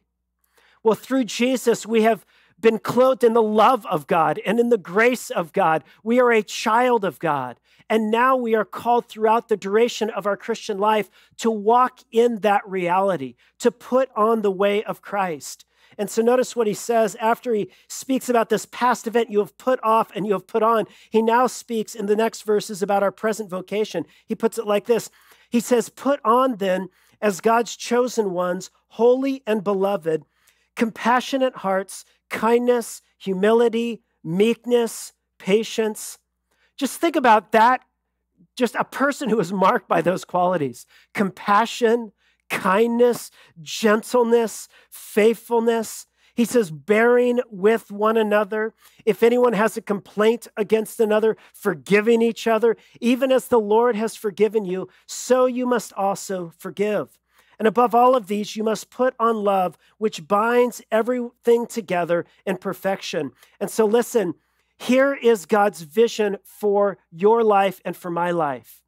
Well, 0.83 0.95
through 0.95 1.25
Jesus, 1.25 1.87
we 1.87 2.03
have 2.03 2.25
been 2.61 2.79
clothed 2.79 3.25
in 3.25 3.33
the 3.33 3.43
love 3.43 3.87
of 3.87 4.07
God 4.07 4.40
and 4.45 4.61
in 4.61 4.69
the 4.69 4.79
grace 4.79 5.31
of 5.31 5.52
God. 5.52 5.83
We 6.02 6.21
are 6.21 6.31
a 6.31 6.43
child 6.43 7.05
of 7.05 7.19
God. 7.19 7.59
And 7.88 8.11
now 8.11 8.37
we 8.37 8.55
are 8.55 8.64
called 8.64 9.07
throughout 9.07 9.49
the 9.49 9.57
duration 9.57 10.11
of 10.11 10.26
our 10.26 10.37
Christian 10.37 10.79
life 10.79 11.11
to 11.38 11.50
walk 11.50 12.00
in 12.12 12.37
that 12.40 12.62
reality, 12.69 13.35
to 13.59 13.73
put 13.73 14.11
on 14.14 14.43
the 14.43 14.50
way 14.50 14.85
of 14.85 15.02
Christ. 15.02 15.64
And 15.99 16.09
so 16.09 16.23
notice 16.23 16.55
what 16.55 16.69
he 16.69 16.75
says 16.75 17.17
after 17.17 17.52
he 17.52 17.69
speaks 17.88 18.29
about 18.29 18.49
this 18.49 18.64
past 18.64 19.07
event 19.07 19.31
you 19.31 19.40
have 19.40 19.59
put 19.59 19.81
off 19.83 20.11
and 20.14 20.26
you 20.26 20.33
have 20.35 20.47
put 20.47 20.62
on. 20.62 20.87
He 21.11 21.21
now 21.21 21.49
speaks 21.49 21.95
in 21.95 22.07
the 22.07 22.17
next 22.17 22.43
verses 22.43 22.81
about 22.81 23.02
our 23.02 23.11
present 23.11 23.50
vocation. 23.50 24.07
He 24.25 24.35
puts 24.35 24.57
it 24.57 24.67
like 24.67 24.87
this 24.87 25.11
He 25.50 25.61
says, 25.61 25.88
Put 25.88 26.21
on 26.25 26.57
then 26.57 26.88
as 27.21 27.40
God's 27.40 27.76
chosen 27.76 28.31
ones, 28.31 28.71
holy 28.88 29.43
and 29.47 29.62
beloved, 29.62 30.25
compassionate 30.77 31.57
hearts, 31.57 32.05
kindness, 32.29 33.03
humility, 33.19 34.03
meekness, 34.23 35.12
patience 35.39 36.19
just 36.81 36.99
think 36.99 37.15
about 37.15 37.53
that. 37.53 37.83
Just 38.57 38.75
a 38.75 38.85
person 38.85 39.29
who 39.29 39.39
is 39.39 39.53
marked 39.53 39.87
by 39.87 40.00
those 40.00 40.25
qualities 40.25 40.87
compassion, 41.12 42.12
kindness, 42.49 43.31
gentleness, 43.61 44.67
faithfulness. 44.91 46.07
He 46.35 46.47
says, 46.47 46.71
bearing 46.71 47.41
with 47.50 47.91
one 47.91 48.17
another. 48.17 48.73
If 49.05 49.23
anyone 49.23 49.53
has 49.53 49.77
a 49.77 49.83
complaint 49.83 50.49
against 50.57 51.00
another, 51.00 51.37
forgiving 51.53 52.23
each 52.23 52.47
other, 52.47 52.79
even 52.99 53.31
as 53.31 53.49
the 53.49 53.61
Lord 53.61 53.95
has 53.95 54.17
forgiven 54.17 54.65
you, 54.65 54.89
so 55.07 55.45
you 55.45 55.67
must 55.67 55.93
also 55.93 56.50
forgive. 56.57 57.20
And 57.61 57.69
above 57.69 57.95
all 57.95 58.17
of 58.17 58.26
these, 58.26 58.57
you 58.57 58.64
must 58.64 58.88
put 58.88 59.14
on 59.21 59.45
love, 59.45 59.76
which 59.99 60.26
binds 60.26 60.81
everything 60.90 61.67
together 61.67 62.25
in 62.47 62.57
perfection. 62.57 63.33
And 63.61 63.71
so, 63.71 63.85
listen, 63.85 64.35
here 64.79 65.12
is 65.12 65.45
God's 65.45 65.83
vision 65.83 66.38
for 66.43 66.97
your 67.12 67.45
life 67.45 67.83
and 67.85 67.95
for 67.95 68.11
my 68.11 68.31
life 68.31 68.81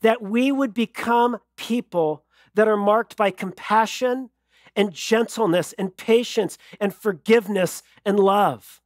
that 0.00 0.22
we 0.22 0.50
would 0.50 0.72
become 0.72 1.38
people 1.56 2.24
that 2.54 2.66
are 2.66 2.76
marked 2.78 3.16
by 3.16 3.30
compassion 3.30 4.30
and 4.74 4.92
gentleness 4.92 5.74
and 5.74 5.96
patience 5.96 6.56
and 6.80 6.94
forgiveness 6.94 7.82
and 8.04 8.18
love. 8.18 8.80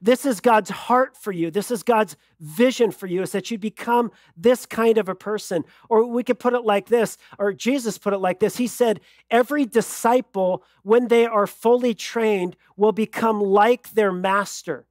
This 0.00 0.24
is 0.24 0.40
God's 0.40 0.70
heart 0.70 1.16
for 1.16 1.32
you. 1.32 1.50
This 1.50 1.70
is 1.70 1.82
God's 1.82 2.16
vision 2.40 2.90
for 2.90 3.06
you 3.06 3.22
is 3.22 3.32
that 3.32 3.50
you 3.50 3.58
become 3.58 4.10
this 4.36 4.66
kind 4.66 4.98
of 4.98 5.08
a 5.08 5.14
person. 5.14 5.64
Or 5.88 6.06
we 6.06 6.22
could 6.22 6.38
put 6.38 6.54
it 6.54 6.64
like 6.64 6.86
this, 6.86 7.16
or 7.38 7.52
Jesus 7.52 7.98
put 7.98 8.12
it 8.12 8.18
like 8.18 8.40
this. 8.40 8.56
He 8.56 8.66
said, 8.66 9.00
Every 9.30 9.66
disciple, 9.66 10.62
when 10.82 11.08
they 11.08 11.26
are 11.26 11.46
fully 11.46 11.94
trained, 11.94 12.56
will 12.76 12.92
become 12.92 13.40
like 13.40 13.90
their 13.90 14.12
master. 14.12 14.86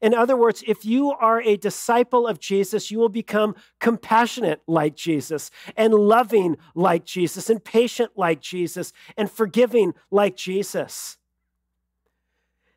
In 0.00 0.14
other 0.14 0.36
words, 0.36 0.64
if 0.66 0.84
you 0.84 1.10
are 1.10 1.42
a 1.42 1.56
disciple 1.56 2.26
of 2.26 2.40
Jesus, 2.40 2.90
you 2.90 2.98
will 2.98 3.10
become 3.10 3.54
compassionate 3.80 4.62
like 4.66 4.96
Jesus, 4.96 5.50
and 5.76 5.92
loving 5.92 6.56
like 6.74 7.04
Jesus, 7.04 7.50
and 7.50 7.62
patient 7.62 8.12
like 8.16 8.40
Jesus, 8.40 8.92
and 9.16 9.30
forgiving 9.30 9.92
like 10.10 10.36
Jesus. 10.36 11.18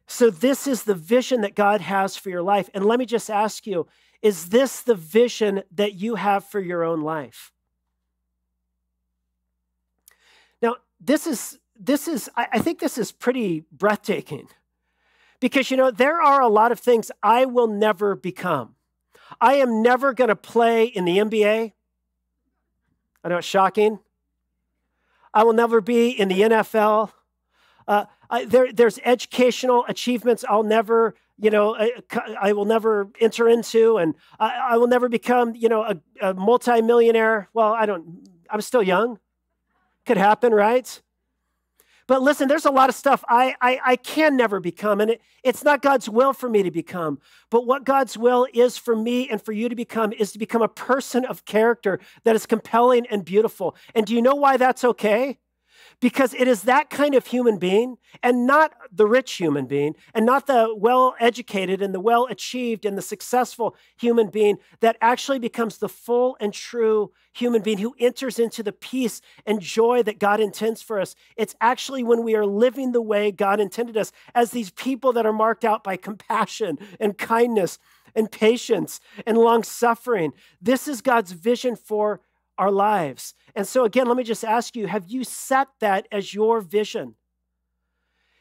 So, 0.07 0.29
this 0.29 0.67
is 0.67 0.83
the 0.83 0.95
vision 0.95 1.41
that 1.41 1.55
God 1.55 1.81
has 1.81 2.17
for 2.17 2.29
your 2.29 2.41
life. 2.41 2.69
And 2.73 2.85
let 2.85 2.99
me 2.99 3.05
just 3.05 3.29
ask 3.29 3.65
you 3.65 3.87
is 4.21 4.49
this 4.49 4.81
the 4.81 4.95
vision 4.95 5.63
that 5.71 5.95
you 5.95 6.15
have 6.15 6.45
for 6.45 6.59
your 6.59 6.83
own 6.83 7.01
life? 7.01 7.51
Now, 10.61 10.77
this 10.99 11.27
is, 11.27 11.59
this 11.77 12.07
is 12.07 12.29
I 12.35 12.59
think 12.59 12.79
this 12.79 12.97
is 12.97 13.11
pretty 13.11 13.65
breathtaking. 13.71 14.47
Because, 15.41 15.69
you 15.69 15.75
know, 15.75 15.91
there 15.91 16.21
are 16.21 16.41
a 16.41 16.47
lot 16.47 16.71
of 16.71 16.79
things 16.79 17.11
I 17.21 17.43
will 17.43 17.67
never 17.67 18.15
become. 18.15 18.75
I 19.41 19.55
am 19.55 19.81
never 19.81 20.13
going 20.13 20.29
to 20.29 20.37
play 20.37 20.85
in 20.85 21.03
the 21.03 21.17
NBA. 21.17 21.73
I 23.23 23.27
know 23.27 23.37
it's 23.37 23.47
shocking. 23.47 23.99
I 25.33 25.43
will 25.43 25.51
never 25.51 25.81
be 25.81 26.11
in 26.11 26.29
the 26.29 26.39
NFL. 26.41 27.11
Uh, 27.85 28.05
There, 28.47 28.71
there's 28.73 28.99
educational 29.05 29.85
achievements 29.87 30.43
I'll 30.49 30.63
never, 30.63 31.15
you 31.37 31.49
know, 31.49 31.75
I, 31.75 31.91
I 32.41 32.53
will 32.53 32.65
never 32.65 33.09
enter 33.19 33.47
into, 33.47 33.97
and 33.97 34.15
I, 34.39 34.71
I 34.71 34.77
will 34.77 34.87
never 34.87 35.07
become, 35.09 35.55
you 35.55 35.69
know, 35.69 35.83
a, 35.83 35.95
a 36.21 36.33
multimillionaire. 36.33 37.49
Well, 37.53 37.73
I 37.73 37.85
don't. 37.85 38.27
I'm 38.49 38.61
still 38.61 38.83
young. 38.83 39.19
Could 40.05 40.17
happen, 40.17 40.53
right? 40.53 41.01
But 42.05 42.21
listen, 42.21 42.47
there's 42.47 42.65
a 42.65 42.71
lot 42.71 42.89
of 42.89 42.95
stuff 42.95 43.23
I, 43.29 43.55
I, 43.61 43.79
I 43.85 43.95
can 43.95 44.35
never 44.35 44.59
become, 44.59 44.99
and 44.99 45.11
it, 45.11 45.21
it's 45.43 45.63
not 45.63 45.81
God's 45.81 46.09
will 46.09 46.33
for 46.33 46.49
me 46.49 46.63
to 46.63 46.71
become. 46.71 47.19
But 47.49 47.65
what 47.65 47.85
God's 47.85 48.17
will 48.17 48.47
is 48.53 48.77
for 48.77 48.95
me 48.95 49.29
and 49.29 49.41
for 49.41 49.53
you 49.53 49.69
to 49.69 49.75
become 49.75 50.11
is 50.11 50.31
to 50.33 50.39
become 50.39 50.61
a 50.61 50.67
person 50.67 51.23
of 51.25 51.45
character 51.45 51.99
that 52.25 52.35
is 52.35 52.45
compelling 52.45 53.07
and 53.07 53.23
beautiful. 53.23 53.75
And 53.95 54.05
do 54.05 54.13
you 54.13 54.21
know 54.21 54.35
why 54.35 54.57
that's 54.57 54.83
okay? 54.83 55.39
Because 55.99 56.33
it 56.33 56.47
is 56.47 56.63
that 56.63 56.89
kind 56.89 57.15
of 57.15 57.27
human 57.27 57.57
being 57.57 57.97
and 58.21 58.45
not 58.45 58.73
the 58.91 59.05
rich 59.05 59.33
human 59.33 59.65
being 59.65 59.95
and 60.13 60.25
not 60.25 60.47
the 60.47 60.73
well 60.77 61.15
educated 61.19 61.81
and 61.81 61.93
the 61.93 61.99
well 61.99 62.25
achieved 62.29 62.85
and 62.85 62.97
the 62.97 63.01
successful 63.01 63.75
human 63.97 64.29
being 64.29 64.57
that 64.79 64.97
actually 65.01 65.39
becomes 65.39 65.77
the 65.77 65.89
full 65.89 66.37
and 66.39 66.53
true 66.53 67.11
human 67.33 67.61
being 67.61 67.79
who 67.79 67.95
enters 67.99 68.39
into 68.39 68.61
the 68.63 68.71
peace 68.71 69.21
and 69.45 69.61
joy 69.61 70.03
that 70.03 70.19
God 70.19 70.39
intends 70.39 70.81
for 70.81 70.99
us. 70.99 71.15
It's 71.35 71.55
actually 71.61 72.03
when 72.03 72.23
we 72.23 72.35
are 72.35 72.45
living 72.45 72.91
the 72.91 73.01
way 73.01 73.31
God 73.31 73.59
intended 73.59 73.97
us 73.97 74.11
as 74.35 74.51
these 74.51 74.71
people 74.71 75.13
that 75.13 75.25
are 75.25 75.33
marked 75.33 75.65
out 75.65 75.83
by 75.83 75.97
compassion 75.97 76.77
and 76.99 77.17
kindness 77.17 77.79
and 78.15 78.31
patience 78.31 78.99
and 79.25 79.37
long 79.37 79.63
suffering. 79.63 80.33
This 80.61 80.87
is 80.87 81.01
God's 81.01 81.31
vision 81.31 81.75
for 81.75 82.21
our 82.57 82.71
lives. 82.71 83.33
And 83.55 83.67
so, 83.67 83.85
again, 83.85 84.07
let 84.07 84.17
me 84.17 84.23
just 84.23 84.43
ask 84.43 84.75
you 84.75 84.87
have 84.87 85.07
you 85.07 85.23
set 85.23 85.67
that 85.79 86.07
as 86.11 86.33
your 86.33 86.61
vision? 86.61 87.15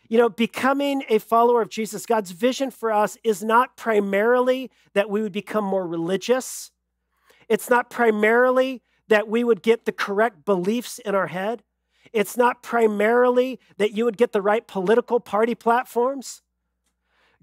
You 0.09 0.19
know, 0.19 0.29
becoming 0.29 1.05
a 1.09 1.19
follower 1.19 1.63
of 1.63 1.71
Jesus, 1.71 2.05
God's 2.05 2.33
vision 2.33 2.71
for 2.71 2.93
us 2.93 3.17
is 3.25 3.43
not 3.43 3.77
primarily 3.77 4.71
that 4.93 5.09
we 5.09 5.23
would 5.23 5.33
become 5.33 5.65
more 5.65 5.87
religious. 5.87 6.71
It's 7.49 7.71
not 7.71 7.89
primarily 7.89 8.83
that 9.09 9.29
we 9.29 9.43
would 9.43 9.63
get 9.63 9.85
the 9.85 9.93
correct 9.93 10.45
beliefs 10.45 10.99
in 10.99 11.15
our 11.15 11.29
head. 11.29 11.63
It's 12.13 12.37
not 12.37 12.63
primarily 12.63 13.59
that 13.79 13.93
you 13.93 14.05
would 14.05 14.19
get 14.19 14.33
the 14.33 14.43
right 14.43 14.67
political 14.67 15.19
party 15.19 15.55
platforms. 15.55 16.43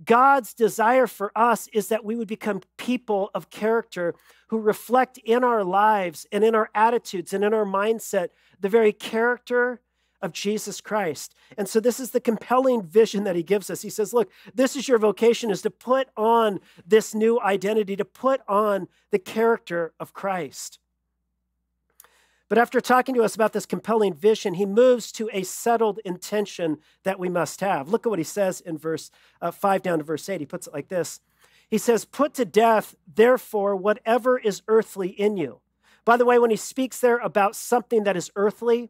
God's 0.03 0.53
desire 0.53 1.07
for 1.07 1.31
us 1.35 1.67
is 1.73 1.89
that 1.89 2.05
we 2.05 2.15
would 2.15 2.27
become 2.27 2.61
people 2.77 3.31
of 3.33 3.49
character 3.49 4.15
who 4.47 4.59
reflect 4.59 5.17
in 5.19 5.43
our 5.43 5.63
lives 5.63 6.25
and 6.31 6.43
in 6.43 6.55
our 6.55 6.69
attitudes 6.73 7.33
and 7.33 7.43
in 7.43 7.53
our 7.53 7.65
mindset 7.65 8.29
the 8.59 8.69
very 8.69 8.93
character 8.93 9.81
of 10.21 10.33
Jesus 10.33 10.81
Christ. 10.81 11.33
And 11.57 11.67
so 11.67 11.79
this 11.79 11.99
is 11.99 12.11
the 12.11 12.19
compelling 12.19 12.81
vision 12.81 13.23
that 13.23 13.35
he 13.35 13.43
gives 13.43 13.69
us. 13.69 13.81
He 13.81 13.89
says, 13.89 14.13
look, 14.13 14.31
this 14.53 14.75
is 14.75 14.87
your 14.87 14.97
vocation 14.97 15.49
is 15.49 15.61
to 15.61 15.69
put 15.69 16.09
on 16.17 16.59
this 16.85 17.15
new 17.15 17.39
identity, 17.39 17.95
to 17.95 18.05
put 18.05 18.41
on 18.47 18.87
the 19.11 19.19
character 19.19 19.93
of 19.99 20.13
Christ. 20.13 20.79
But 22.49 22.57
after 22.57 22.81
talking 22.81 23.13
to 23.13 23.23
us 23.23 23.35
about 23.35 23.53
this 23.53 23.67
compelling 23.67 24.13
vision, 24.13 24.55
he 24.55 24.65
moves 24.65 25.11
to 25.13 25.29
a 25.31 25.43
settled 25.43 25.99
intention 26.03 26.79
that 27.03 27.19
we 27.19 27.29
must 27.29 27.61
have. 27.61 27.89
Look 27.89 28.07
at 28.07 28.09
what 28.09 28.19
he 28.19 28.25
says 28.25 28.59
in 28.59 28.77
verse 28.77 29.11
uh, 29.39 29.51
5 29.51 29.83
down 29.83 29.99
to 29.99 30.03
verse 30.03 30.27
8. 30.27 30.41
He 30.41 30.47
puts 30.47 30.65
it 30.65 30.73
like 30.73 30.89
this 30.89 31.21
He 31.69 31.77
says, 31.77 32.05
Put 32.05 32.33
to 32.33 32.45
death, 32.45 32.95
therefore, 33.07 33.75
whatever 33.75 34.39
is 34.39 34.63
earthly 34.67 35.09
in 35.09 35.37
you. 35.37 35.61
By 36.05 36.17
the 36.17 36.25
way, 36.25 36.39
when 36.39 36.49
he 36.49 36.57
speaks 36.57 36.99
there 36.99 37.19
about 37.19 37.55
something 37.55 38.03
that 38.03 38.17
is 38.17 38.31
earthly, 38.35 38.89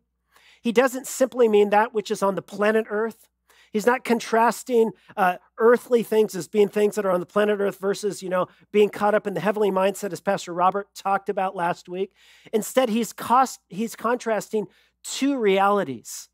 he 0.62 0.72
doesn't 0.72 1.08
simply 1.08 1.50
mean 1.50 1.70
that 1.70 1.94
which 1.94 2.12
is 2.12 2.24
on 2.24 2.36
the 2.36 2.42
planet 2.42 2.86
Earth. 2.90 3.28
He's 3.72 3.86
not 3.86 4.04
contrasting 4.04 4.92
uh, 5.16 5.38
earthly 5.58 6.04
things 6.04 6.36
as 6.36 6.48
being 6.48 6.70
things 6.70 6.96
that 6.96 7.06
are 7.06 7.12
on 7.12 7.20
the 7.20 7.26
planet 7.26 7.60
Earth 7.60 7.80
versus, 7.80 8.24
you 8.24 8.30
know, 8.30 8.48
being 8.72 8.90
caught 8.90 9.16
up 9.16 9.28
in 9.28 9.34
the 9.34 9.40
heavenly 9.40 9.72
mindset, 9.72 10.12
as 10.12 10.22
Pastor 10.22 10.54
Robert 10.54 10.88
talked 10.96 11.30
about 11.30 11.56
last 11.56 11.88
week. 11.88 12.12
Instead, 12.52 12.90
he's, 12.90 13.14
cost, 13.14 13.60
he's 13.70 13.96
contrasting 13.96 14.68
two 15.04 15.38
realities. 15.38 16.30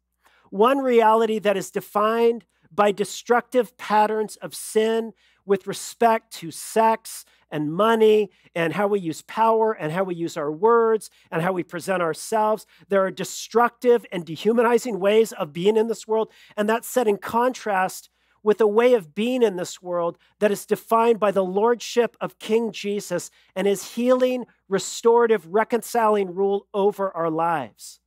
One 0.50 0.80
reality 0.80 1.40
that 1.40 1.58
is 1.58 1.72
defined 1.72 2.46
by 2.74 2.92
destructive 2.92 3.78
patterns 3.78 4.36
of 4.38 4.54
sin 4.54 5.14
with 5.46 5.68
respect 5.68 6.34
to 6.34 6.52
sex 6.52 7.26
and 7.56 7.72
money 7.72 8.30
and 8.54 8.74
how 8.74 8.86
we 8.86 9.00
use 9.00 9.22
power 9.22 9.72
and 9.72 9.94
how 9.94 10.04
we 10.04 10.14
use 10.14 10.36
our 10.36 10.52
words 10.52 11.10
and 11.32 11.42
how 11.42 11.54
we 11.54 11.64
present 11.64 12.04
ourselves. 12.04 12.68
There 12.90 13.06
are 13.06 13.12
destructive 13.12 14.06
and 14.12 14.26
dehumanizing 14.26 15.00
ways 15.00 15.32
of 15.32 15.54
being 15.54 15.78
in 15.78 15.88
this 15.88 16.06
world, 16.06 16.30
and 16.58 16.68
that's 16.68 16.86
set 16.86 17.08
in 17.08 17.18
contrast 17.18 18.10
with 18.44 18.60
a 18.60 18.68
way 18.68 18.94
of 18.94 19.16
being 19.16 19.42
in 19.42 19.56
this 19.56 19.82
world 19.82 20.18
that 20.40 20.52
is 20.52 20.66
defined 20.66 21.18
by 21.18 21.32
the 21.32 21.46
lordship 21.46 22.18
of 22.20 22.40
King 22.40 22.74
Jesus 22.74 23.32
and 23.56 23.68
his 23.68 23.94
healing, 23.96 24.44
restorative, 24.68 25.48
reconciling 25.48 26.36
rule 26.36 26.68
over 26.74 27.10
our 27.16 27.30
lives. 27.30 28.02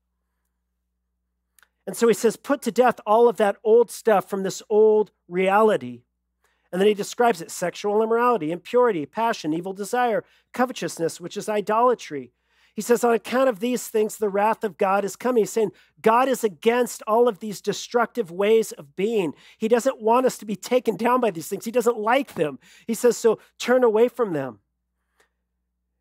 And 1.86 1.96
so 1.96 2.06
he 2.06 2.12
says, 2.12 2.36
put 2.36 2.60
to 2.62 2.70
death 2.70 3.00
all 3.06 3.30
of 3.30 3.38
that 3.38 3.56
old 3.64 3.90
stuff 3.90 4.28
from 4.28 4.42
this 4.42 4.62
old 4.68 5.10
reality 5.26 6.02
and 6.72 6.80
then 6.80 6.88
he 6.88 6.94
describes 6.94 7.40
it 7.40 7.50
sexual 7.50 8.02
immorality, 8.02 8.52
impurity, 8.52 9.06
passion, 9.06 9.54
evil 9.54 9.72
desire, 9.72 10.24
covetousness, 10.52 11.20
which 11.20 11.36
is 11.36 11.48
idolatry. 11.48 12.32
He 12.74 12.82
says, 12.82 13.02
on 13.02 13.12
account 13.12 13.48
of 13.48 13.58
these 13.58 13.88
things, 13.88 14.16
the 14.18 14.28
wrath 14.28 14.62
of 14.62 14.78
God 14.78 15.04
is 15.04 15.16
coming. 15.16 15.42
He's 15.42 15.50
saying 15.50 15.72
God 16.00 16.28
is 16.28 16.44
against 16.44 17.02
all 17.08 17.26
of 17.26 17.40
these 17.40 17.60
destructive 17.60 18.30
ways 18.30 18.70
of 18.70 18.94
being. 18.94 19.34
He 19.56 19.66
doesn't 19.66 20.00
want 20.00 20.26
us 20.26 20.38
to 20.38 20.46
be 20.46 20.54
taken 20.54 20.96
down 20.96 21.20
by 21.20 21.32
these 21.32 21.48
things, 21.48 21.64
He 21.64 21.72
doesn't 21.72 21.98
like 21.98 22.34
them. 22.34 22.60
He 22.86 22.94
says, 22.94 23.16
so 23.16 23.40
turn 23.58 23.82
away 23.82 24.06
from 24.06 24.32
them. 24.32 24.60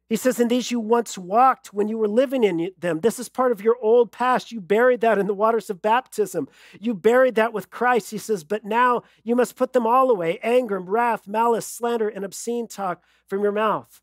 He 0.10 0.16
says, 0.16 0.40
In 0.40 0.48
these 0.48 0.72
you 0.72 0.80
once 0.80 1.18
walked 1.18 1.74
when 1.74 1.88
you 1.88 1.98
were 1.98 2.08
living 2.08 2.44
in 2.44 2.72
them. 2.78 3.02
This 3.02 3.20
is 3.20 3.28
part 3.28 3.52
of 3.52 3.62
your 3.62 3.78
old 3.82 4.12
past. 4.12 4.52
You 4.52 4.62
buried 4.62 5.02
that 5.02 5.18
in 5.18 5.28
the 5.28 5.34
waters 5.34 5.70
of 5.70 5.82
baptism. 5.82 6.48
You 6.80 6.94
buried 6.94 7.36
that 7.36 7.52
with 7.52 7.70
Christ. 7.70 8.12
He 8.12 8.18
says, 8.18 8.44
But 8.44 8.64
now 8.64 9.04
you 9.24 9.36
must 9.36 9.56
put 9.56 9.74
them 9.74 9.86
all 9.86 10.10
away 10.10 10.40
anger, 10.42 10.80
wrath, 10.80 11.28
malice, 11.28 11.68
slander, 11.68 12.08
and 12.08 12.24
obscene 12.24 12.68
talk 12.68 13.04
from 13.28 13.44
your 13.44 13.52
mouth. 13.52 14.02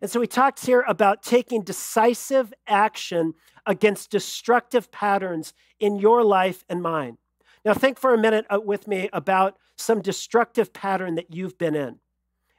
And 0.00 0.10
so 0.10 0.20
he 0.20 0.26
talks 0.26 0.64
here 0.64 0.84
about 0.86 1.22
taking 1.22 1.62
decisive 1.62 2.54
action 2.66 3.34
against 3.66 4.10
destructive 4.10 4.90
patterns 4.90 5.52
in 5.78 5.96
your 5.98 6.24
life 6.24 6.64
and 6.68 6.80
mine. 6.80 7.18
Now, 7.64 7.74
think 7.74 7.98
for 7.98 8.14
a 8.14 8.18
minute 8.18 8.46
uh, 8.48 8.60
with 8.60 8.88
me 8.88 9.10
about 9.12 9.58
some 9.76 10.00
destructive 10.00 10.72
pattern 10.72 11.16
that 11.16 11.34
you've 11.34 11.58
been 11.58 11.74
in. 11.74 11.98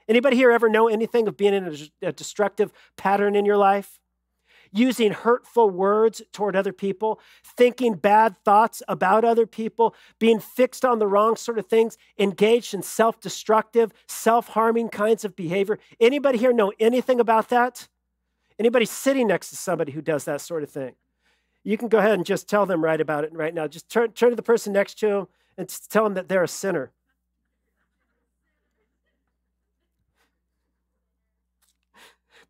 Anybody 0.08 0.36
here 0.36 0.52
ever 0.52 0.70
know 0.70 0.88
anything 0.88 1.28
of 1.28 1.38
being 1.38 1.54
in 1.54 1.78
a 2.02 2.12
destructive 2.12 2.72
pattern 2.98 3.36
in 3.36 3.46
your 3.46 3.58
life? 3.58 4.00
Using 4.74 5.12
hurtful 5.12 5.70
words 5.70 6.22
toward 6.32 6.56
other 6.56 6.72
people, 6.72 7.20
thinking 7.44 7.96
bad 7.96 8.38
thoughts 8.46 8.82
about 8.88 9.26
other 9.26 9.46
people, 9.46 9.94
being 10.18 10.40
fixed 10.40 10.86
on 10.86 11.00
the 11.00 11.08
wrong 11.08 11.36
sort 11.36 11.60
of 11.60 11.66
things, 11.66 11.98
engaged 12.18 12.74
in 12.74 12.82
self-destructive, 12.82 13.92
self-harming 14.08 14.88
kinds 14.88 15.26
of 15.26 15.36
behavior. 15.36 15.78
Anybody 16.00 16.38
here 16.38 16.54
know 16.54 16.72
anything 16.80 17.20
about 17.20 17.50
that? 17.50 17.90
Anybody 18.58 18.86
sitting 18.86 19.28
next 19.28 19.50
to 19.50 19.58
somebody 19.58 19.92
who 19.92 20.02
does 20.02 20.24
that 20.24 20.40
sort 20.40 20.64
of 20.64 20.70
thing? 20.70 20.94
You 21.64 21.78
can 21.78 21.90
go 21.90 21.98
ahead 21.98 22.14
and 22.14 22.26
just 22.26 22.48
tell 22.48 22.66
them 22.66 22.84
right 22.84 23.02
about 23.02 23.26
it 23.26 23.34
right 23.34 23.54
now. 23.54 23.68
Just 23.68 23.90
turn, 23.90 24.14
turn 24.14 24.30
to 24.30 24.36
the 24.38 24.42
person 24.42 24.72
next 24.72 25.00
to 25.00 25.08
them 25.08 25.28
and 25.58 25.68
tell 25.90 26.06
them 26.06 26.14
that 26.14 26.30
they're 26.30 26.44
a 26.44 26.48
sinner. 26.48 26.92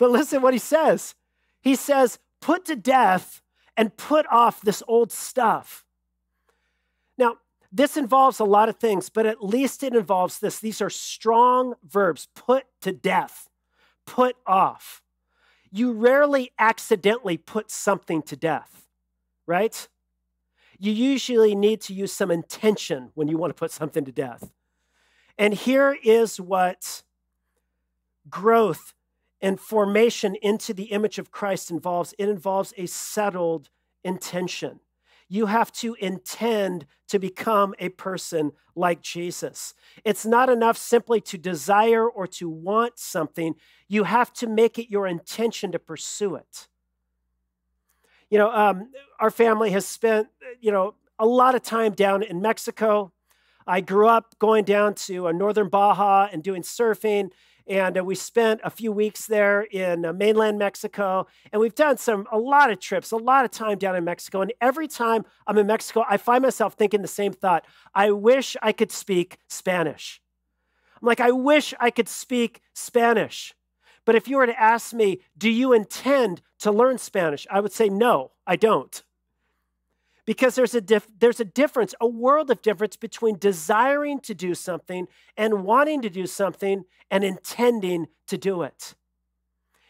But 0.02 0.10
listen 0.10 0.42
what 0.42 0.56
he 0.56 0.60
says. 0.60 1.14
He 1.62 1.76
says, 1.76 2.18
put 2.40 2.66
to 2.66 2.76
death 2.76 3.40
and 3.78 3.96
put 3.96 4.26
off 4.32 4.60
this 4.60 4.82
old 4.88 5.12
stuff. 5.12 5.86
Now, 7.20 7.36
this 7.72 7.96
involves 7.96 8.40
a 8.40 8.44
lot 8.44 8.68
of 8.68 8.78
things, 8.78 9.10
but 9.10 9.28
at 9.28 9.44
least 9.44 9.84
it 9.84 9.94
involves 9.94 10.40
this. 10.40 10.58
These 10.58 10.82
are 10.82 10.90
strong 10.90 11.76
verbs 11.88 12.28
put 12.34 12.66
to 12.82 12.92
death, 12.92 13.48
put 14.08 14.38
off. 14.48 15.04
You 15.72 15.92
rarely 15.92 16.52
accidentally 16.58 17.38
put 17.38 17.70
something 17.70 18.24
to 18.24 18.36
death, 18.36 18.88
right? 19.46 19.88
You 20.80 20.92
usually 20.92 21.54
need 21.54 21.80
to 21.82 21.94
use 21.94 22.12
some 22.12 22.32
intention 22.32 23.12
when 23.14 23.28
you 23.28 23.38
want 23.38 23.52
to 23.52 23.60
put 23.60 23.70
something 23.70 24.06
to 24.06 24.12
death. 24.12 24.52
And 25.38 25.54
here 25.54 25.96
is 26.04 26.42
what 26.42 27.04
growth 28.32 28.96
and 29.42 29.60
formation 29.60 30.36
into 30.42 30.74
the 30.74 30.86
image 30.86 31.18
of 31.18 31.32
Christ 31.32 31.72
involves 31.72 32.14
it 32.18 32.30
involves 32.30 32.74
a 32.78 32.86
settled 32.86 33.70
intention. 34.04 34.80
You 35.28 35.46
have 35.46 35.72
to 35.74 35.96
intend 35.96 36.86
to 37.08 37.18
become 37.18 37.74
a 37.80 37.90
person 37.90 38.52
like 38.76 39.02
Jesus. 39.02 39.74
It's 40.04 40.26
not 40.26 40.50
enough 40.50 40.78
simply 40.78 41.22
to 41.22 41.38
desire 41.38 42.06
or 42.06 42.28
to 42.28 42.50
want 42.50 43.00
something. 43.00 43.56
You 43.88 44.04
have 44.04 44.34
to 44.34 44.48
make 44.48 44.78
it 44.78 44.92
your 44.92 45.08
intention 45.08 45.72
to 45.72 45.80
pursue 45.80 46.36
it. 46.36 46.68
You 48.30 48.40
know, 48.40 48.52
um, 48.52 48.92
our 49.22 49.32
family 49.32 49.72
has 49.72 49.86
spent, 49.86 50.28
you 50.60 50.72
know, 50.72 50.96
a 51.18 51.26
lot 51.26 51.56
of 51.56 51.64
time 51.64 51.94
down 51.94 52.24
in 52.24 52.42
Mexico. 52.42 53.14
I 53.66 53.80
grew 53.80 54.08
up 54.08 54.38
going 54.38 54.66
down 54.66 54.96
to 54.96 55.28
uh, 55.28 55.32
northern 55.32 55.70
Baja 55.70 56.28
and 56.32 56.44
doing 56.44 56.62
surfing 56.62 57.32
and 57.72 57.98
uh, 57.98 58.04
we 58.04 58.16
spent 58.16 58.60
a 58.66 58.70
few 58.70 58.92
weeks 58.92 59.28
there 59.28 59.62
in 59.62 60.06
uh, 60.06 60.12
mainland 60.12 60.60
Mexico. 60.60 61.26
And 61.54 61.62
we've 61.62 61.74
done 61.74 61.98
some 61.98 62.28
a 62.30 62.38
lot 62.38 62.70
of 62.70 62.82
trips, 62.82 63.12
a 63.12 63.18
lot 63.18 63.46
of 63.46 63.52
time 63.52 63.78
down 63.78 63.96
in 63.96 64.04
Mexico. 64.04 64.42
And 64.42 64.52
every 64.60 64.90
time 64.90 65.26
I'm 65.48 65.58
in 65.58 65.68
Mexico, 65.68 66.04
I 66.08 66.18
find 66.18 66.44
myself 66.44 66.74
thinking 66.74 67.02
the 67.02 67.08
same 67.08 67.32
thought: 67.32 67.66
I 67.96 68.12
wish 68.12 68.58
I 68.62 68.74
could 68.74 68.92
speak 68.92 69.38
Spanish. 69.48 70.22
I'm 71.02 71.08
like, 71.08 71.22
I 71.22 71.32
wish 71.32 71.74
I 71.80 71.92
could 71.92 72.10
speak 72.10 72.62
Spanish. 72.76 73.56
But 74.06 74.16
if 74.16 74.28
you 74.28 74.38
were 74.38 74.48
to 74.48 74.62
ask 74.62 74.94
me, 74.94 75.22
do 75.38 75.50
you 75.50 75.72
intend 75.72 76.42
to 76.60 76.72
learn 76.72 76.98
Spanish? 76.98 77.48
I 77.50 77.62
would 77.62 77.72
say, 77.72 77.88
no, 77.88 78.32
I 78.46 78.56
don't 78.56 79.02
because 80.26 80.56
there's 80.56 80.76
a, 80.76 80.82
dif- 80.82 81.08
there's 81.20 81.40
a 81.40 81.46
difference, 81.46 81.96
a 82.00 82.08
world 82.08 82.50
of 82.52 82.62
difference 82.62 82.96
between 82.96 83.38
desiring 83.38 84.20
to 84.22 84.34
do 84.34 84.54
something 84.54 85.08
and 85.38 85.64
wanting 85.64 86.02
to 86.02 86.10
do 86.10 86.28
something 86.28 86.84
and 87.10 87.24
intending 87.24 88.08
to 88.28 88.38
do 88.38 88.62
it. 88.62 88.96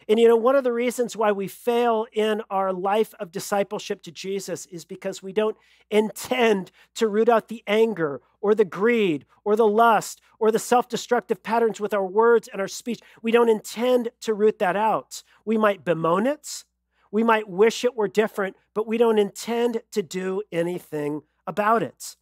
And 0.08 0.18
you 0.18 0.28
know, 0.28 0.36
one 0.36 0.56
of 0.56 0.64
the 0.64 0.72
reasons 0.72 1.16
why 1.16 1.32
we 1.32 1.48
fail 1.48 2.06
in 2.12 2.42
our 2.50 2.72
life 2.72 3.14
of 3.20 3.30
discipleship 3.30 4.02
to 4.02 4.10
Jesus 4.10 4.66
is 4.66 4.84
because 4.84 5.22
we 5.22 5.32
don't 5.32 5.56
intend 5.90 6.70
to 6.96 7.08
root 7.08 7.28
out 7.28 7.48
the 7.48 7.62
anger 7.66 8.20
or 8.40 8.54
the 8.54 8.64
greed 8.64 9.26
or 9.44 9.54
the 9.54 9.66
lust 9.66 10.20
or 10.38 10.50
the 10.50 10.58
self 10.58 10.88
destructive 10.88 11.42
patterns 11.42 11.80
with 11.80 11.94
our 11.94 12.04
words 12.04 12.48
and 12.48 12.60
our 12.60 12.68
speech. 12.68 13.00
We 13.22 13.30
don't 13.30 13.48
intend 13.48 14.10
to 14.22 14.34
root 14.34 14.58
that 14.58 14.76
out. 14.76 15.22
We 15.44 15.56
might 15.56 15.84
bemoan 15.84 16.26
it, 16.26 16.64
we 17.12 17.22
might 17.22 17.48
wish 17.48 17.84
it 17.84 17.94
were 17.94 18.08
different, 18.08 18.56
but 18.74 18.88
we 18.88 18.98
don't 18.98 19.18
intend 19.18 19.82
to 19.92 20.02
do 20.02 20.42
anything 20.50 21.22
about 21.46 21.82
it. 21.82 22.16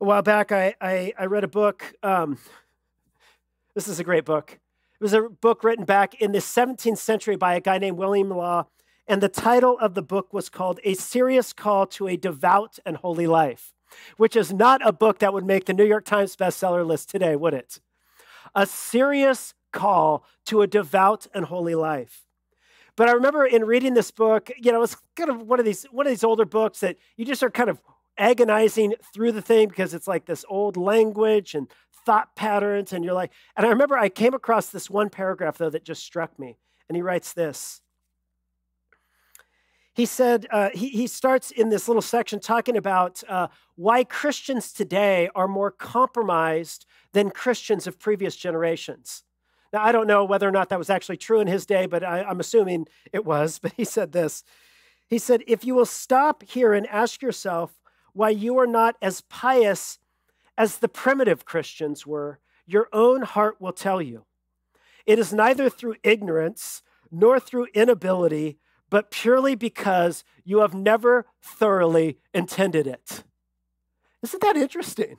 A 0.00 0.04
while 0.04 0.22
back, 0.22 0.52
I, 0.52 0.74
I, 0.80 1.14
I 1.18 1.24
read 1.24 1.44
a 1.44 1.48
book. 1.48 1.94
Um, 2.02 2.38
this 3.74 3.88
is 3.88 3.98
a 3.98 4.04
great 4.04 4.26
book. 4.26 4.60
It 5.00 5.02
was 5.02 5.14
a 5.14 5.22
book 5.22 5.64
written 5.64 5.84
back 5.84 6.14
in 6.20 6.32
the 6.32 6.38
17th 6.38 6.98
century 6.98 7.36
by 7.36 7.54
a 7.54 7.60
guy 7.60 7.78
named 7.78 7.96
William 7.96 8.28
Law. 8.28 8.66
And 9.08 9.20
the 9.20 9.28
title 9.28 9.78
of 9.80 9.94
the 9.94 10.02
book 10.02 10.32
was 10.32 10.48
called 10.48 10.78
A 10.84 10.94
Serious 10.94 11.52
Call 11.52 11.86
to 11.86 12.06
a 12.06 12.16
Devout 12.16 12.78
and 12.86 12.98
Holy 12.98 13.26
Life, 13.26 13.72
which 14.16 14.36
is 14.36 14.52
not 14.52 14.86
a 14.86 14.92
book 14.92 15.18
that 15.18 15.32
would 15.32 15.44
make 15.44 15.64
the 15.64 15.72
New 15.72 15.84
York 15.84 16.04
Times 16.04 16.36
bestseller 16.36 16.86
list 16.86 17.10
today, 17.10 17.34
would 17.34 17.54
it? 17.54 17.80
A 18.54 18.66
serious 18.66 19.54
call 19.72 20.24
to 20.44 20.62
a 20.62 20.66
devout 20.66 21.26
and 21.34 21.46
holy 21.46 21.74
life. 21.74 22.26
But 22.96 23.08
I 23.08 23.12
remember 23.12 23.46
in 23.46 23.64
reading 23.64 23.94
this 23.94 24.10
book, 24.10 24.50
you 24.56 24.70
know, 24.70 24.82
it's 24.82 24.96
kind 25.16 25.30
of 25.30 25.42
one 25.42 25.58
of 25.58 25.64
these 25.64 25.84
one 25.90 26.06
of 26.06 26.10
these 26.10 26.24
older 26.24 26.44
books 26.44 26.80
that 26.80 26.96
you 27.16 27.24
just 27.24 27.42
are 27.42 27.50
kind 27.50 27.70
of 27.70 27.80
agonizing 28.18 28.94
through 29.14 29.32
the 29.32 29.40
thing 29.40 29.68
because 29.68 29.94
it's 29.94 30.06
like 30.06 30.26
this 30.26 30.44
old 30.48 30.76
language 30.76 31.54
and 31.54 31.68
thought 32.04 32.34
patterns 32.36 32.92
and 32.92 33.04
you're 33.04 33.14
like 33.14 33.32
and 33.56 33.64
I 33.64 33.70
remember 33.70 33.96
I 33.96 34.08
came 34.08 34.34
across 34.34 34.68
this 34.68 34.90
one 34.90 35.08
paragraph 35.08 35.56
though 35.56 35.70
that 35.70 35.84
just 35.84 36.04
struck 36.04 36.38
me 36.38 36.58
and 36.88 36.96
he 36.96 37.02
writes 37.02 37.32
this. 37.32 37.80
He 39.94 40.06
said 40.06 40.46
uh, 40.50 40.70
he, 40.74 40.88
he 40.88 41.06
starts 41.06 41.50
in 41.50 41.70
this 41.70 41.86
little 41.88 42.02
section 42.02 42.40
talking 42.40 42.76
about 42.76 43.22
uh, 43.28 43.48
why 43.76 44.04
christians 44.04 44.72
today 44.72 45.30
are 45.34 45.48
more 45.48 45.70
compromised 45.70 46.84
than 47.12 47.30
christians 47.30 47.86
of 47.86 47.98
previous 47.98 48.36
generations 48.36 49.24
now, 49.72 49.82
I 49.82 49.92
don't 49.92 50.06
know 50.06 50.24
whether 50.24 50.46
or 50.46 50.52
not 50.52 50.68
that 50.68 50.78
was 50.78 50.90
actually 50.90 51.16
true 51.16 51.40
in 51.40 51.46
his 51.46 51.64
day, 51.64 51.86
but 51.86 52.04
I, 52.04 52.22
I'm 52.22 52.40
assuming 52.40 52.86
it 53.12 53.24
was. 53.24 53.58
But 53.62 53.72
he 53.76 53.84
said 53.84 54.12
this 54.12 54.44
He 55.08 55.18
said, 55.18 55.42
If 55.46 55.64
you 55.64 55.74
will 55.74 55.86
stop 55.86 56.42
here 56.42 56.72
and 56.72 56.86
ask 56.88 57.22
yourself, 57.22 57.80
why 58.12 58.30
you 58.30 58.58
are 58.58 58.66
not 58.66 58.96
as 59.00 59.22
pious 59.22 59.98
as 60.58 60.78
the 60.78 60.88
primitive 60.88 61.44
Christians 61.44 62.06
were, 62.06 62.38
your 62.66 62.88
own 62.92 63.22
heart 63.22 63.60
will 63.60 63.72
tell 63.72 64.02
you. 64.02 64.24
It 65.06 65.18
is 65.18 65.32
neither 65.32 65.68
through 65.68 65.96
ignorance 66.02 66.82
nor 67.10 67.40
through 67.40 67.68
inability, 67.74 68.58
but 68.90 69.10
purely 69.10 69.54
because 69.54 70.24
you 70.44 70.58
have 70.58 70.74
never 70.74 71.26
thoroughly 71.40 72.18
intended 72.34 72.86
it. 72.86 73.24
Isn't 74.22 74.42
that 74.42 74.56
interesting? 74.56 75.16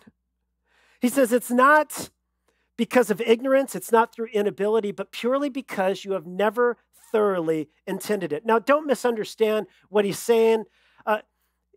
He 1.02 1.10
says 1.10 1.34
it's 1.34 1.52
not 1.52 2.10
because 2.78 3.10
of 3.10 3.22
ignorance, 3.22 3.76
it's 3.76 3.92
not 3.92 4.14
through 4.14 4.28
inability, 4.28 4.92
but 4.92 5.12
purely 5.12 5.50
because 5.50 6.04
you 6.04 6.14
have 6.14 6.26
never 6.26 6.78
thoroughly 7.12 7.70
intended 7.86 8.34
it. 8.34 8.46
Now, 8.46 8.60
don't 8.60 8.88
misunderstand 8.88 9.68
what 9.90 10.06
he's 10.06 10.20
saying. 10.20 10.66
Uh, 11.06 11.20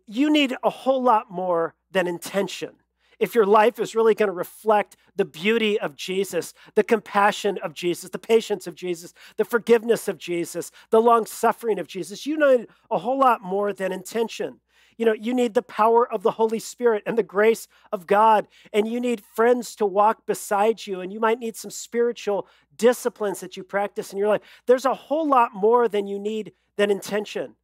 you 0.07 0.31
need 0.31 0.55
a 0.63 0.69
whole 0.69 1.03
lot 1.03 1.29
more 1.29 1.75
than 1.91 2.07
intention. 2.07 2.71
If 3.19 3.33
your 3.33 3.45
life 3.45 3.79
is 3.79 3.95
really 3.95 4.13
going 4.13 4.27
to 4.27 4.33
reflect 4.33 4.95
the 5.15 5.25
beauty 5.25 5.79
of 5.79 5.95
Jesus, 5.95 6.53
the 6.75 6.83
compassion 6.83 7.57
of 7.63 7.73
Jesus, 7.73 8.11
the 8.11 8.19
patience 8.19 8.67
of 8.67 8.75
Jesus, 8.75 9.13
the 9.37 9.45
forgiveness 9.45 10.07
of 10.07 10.17
Jesus, 10.17 10.71
the 10.91 11.01
long 11.01 11.25
suffering 11.25 11.79
of 11.79 11.87
Jesus, 11.87 12.25
you 12.25 12.37
need 12.37 12.67
a 12.91 12.99
whole 12.99 13.17
lot 13.17 13.41
more 13.41 13.73
than 13.73 13.91
intention. 13.91 14.59
You 14.97 15.05
know, 15.05 15.13
you 15.13 15.33
need 15.33 15.53
the 15.53 15.61
power 15.61 16.11
of 16.11 16.23
the 16.23 16.31
Holy 16.31 16.59
Spirit 16.59 17.03
and 17.05 17.17
the 17.17 17.23
grace 17.23 17.67
of 17.91 18.07
God, 18.07 18.47
and 18.73 18.87
you 18.87 18.99
need 18.99 19.23
friends 19.35 19.75
to 19.75 19.85
walk 19.85 20.25
beside 20.25 20.85
you, 20.87 21.01
and 21.01 21.13
you 21.13 21.19
might 21.19 21.39
need 21.39 21.55
some 21.55 21.71
spiritual 21.71 22.47
disciplines 22.77 23.39
that 23.39 23.55
you 23.55 23.63
practice 23.63 24.11
in 24.11 24.17
your 24.17 24.27
life. 24.27 24.41
There's 24.65 24.85
a 24.85 24.93
whole 24.93 25.27
lot 25.27 25.53
more 25.53 25.87
than 25.87 26.07
you 26.07 26.19
need 26.19 26.53
than 26.77 26.91
intention. 26.91 27.55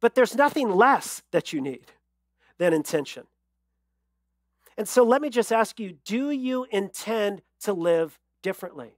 But 0.00 0.14
there's 0.14 0.34
nothing 0.34 0.70
less 0.70 1.22
that 1.30 1.52
you 1.52 1.60
need 1.60 1.92
than 2.58 2.72
intention. 2.72 3.24
And 4.76 4.88
so 4.88 5.04
let 5.04 5.22
me 5.22 5.30
just 5.30 5.52
ask 5.52 5.78
you 5.78 5.96
do 6.04 6.30
you 6.30 6.66
intend 6.70 7.42
to 7.60 7.72
live 7.72 8.18
differently? 8.42 8.96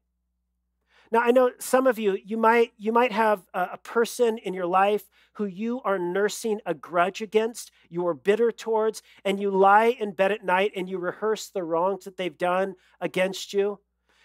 Now 1.11 1.21
I 1.21 1.31
know 1.31 1.53
some 1.59 1.87
of 1.87 1.99
you 1.99 2.19
you 2.25 2.37
might 2.37 2.73
you 2.79 2.92
might 2.92 3.12
have 3.12 3.47
a, 3.55 3.79
person 3.79 4.38
in 4.38 4.55
your 4.55 4.66
life 4.66 5.05
who 5.35 5.45
you 5.45 5.81
are 5.83 5.99
nursing 5.99 6.61
a 6.66 6.75
grudge 6.75 7.21
against, 7.21 7.71
you 7.88 8.07
are 8.07 8.14
bitter 8.14 8.51
towards, 8.51 9.03
and 9.25 9.38
you 9.38 9.51
lie 9.51 9.97
in 9.99 10.12
bed 10.12 10.33
at 10.33 10.45
night 10.45 10.73
and 10.75 10.88
you 10.88 10.99
rehearse 10.99 11.49
the 11.49 11.62
wrongs 11.62 12.05
that 12.05 12.16
they've 12.16 12.38
done 12.38 12.75
against 13.01 13.53
you. 13.53 13.79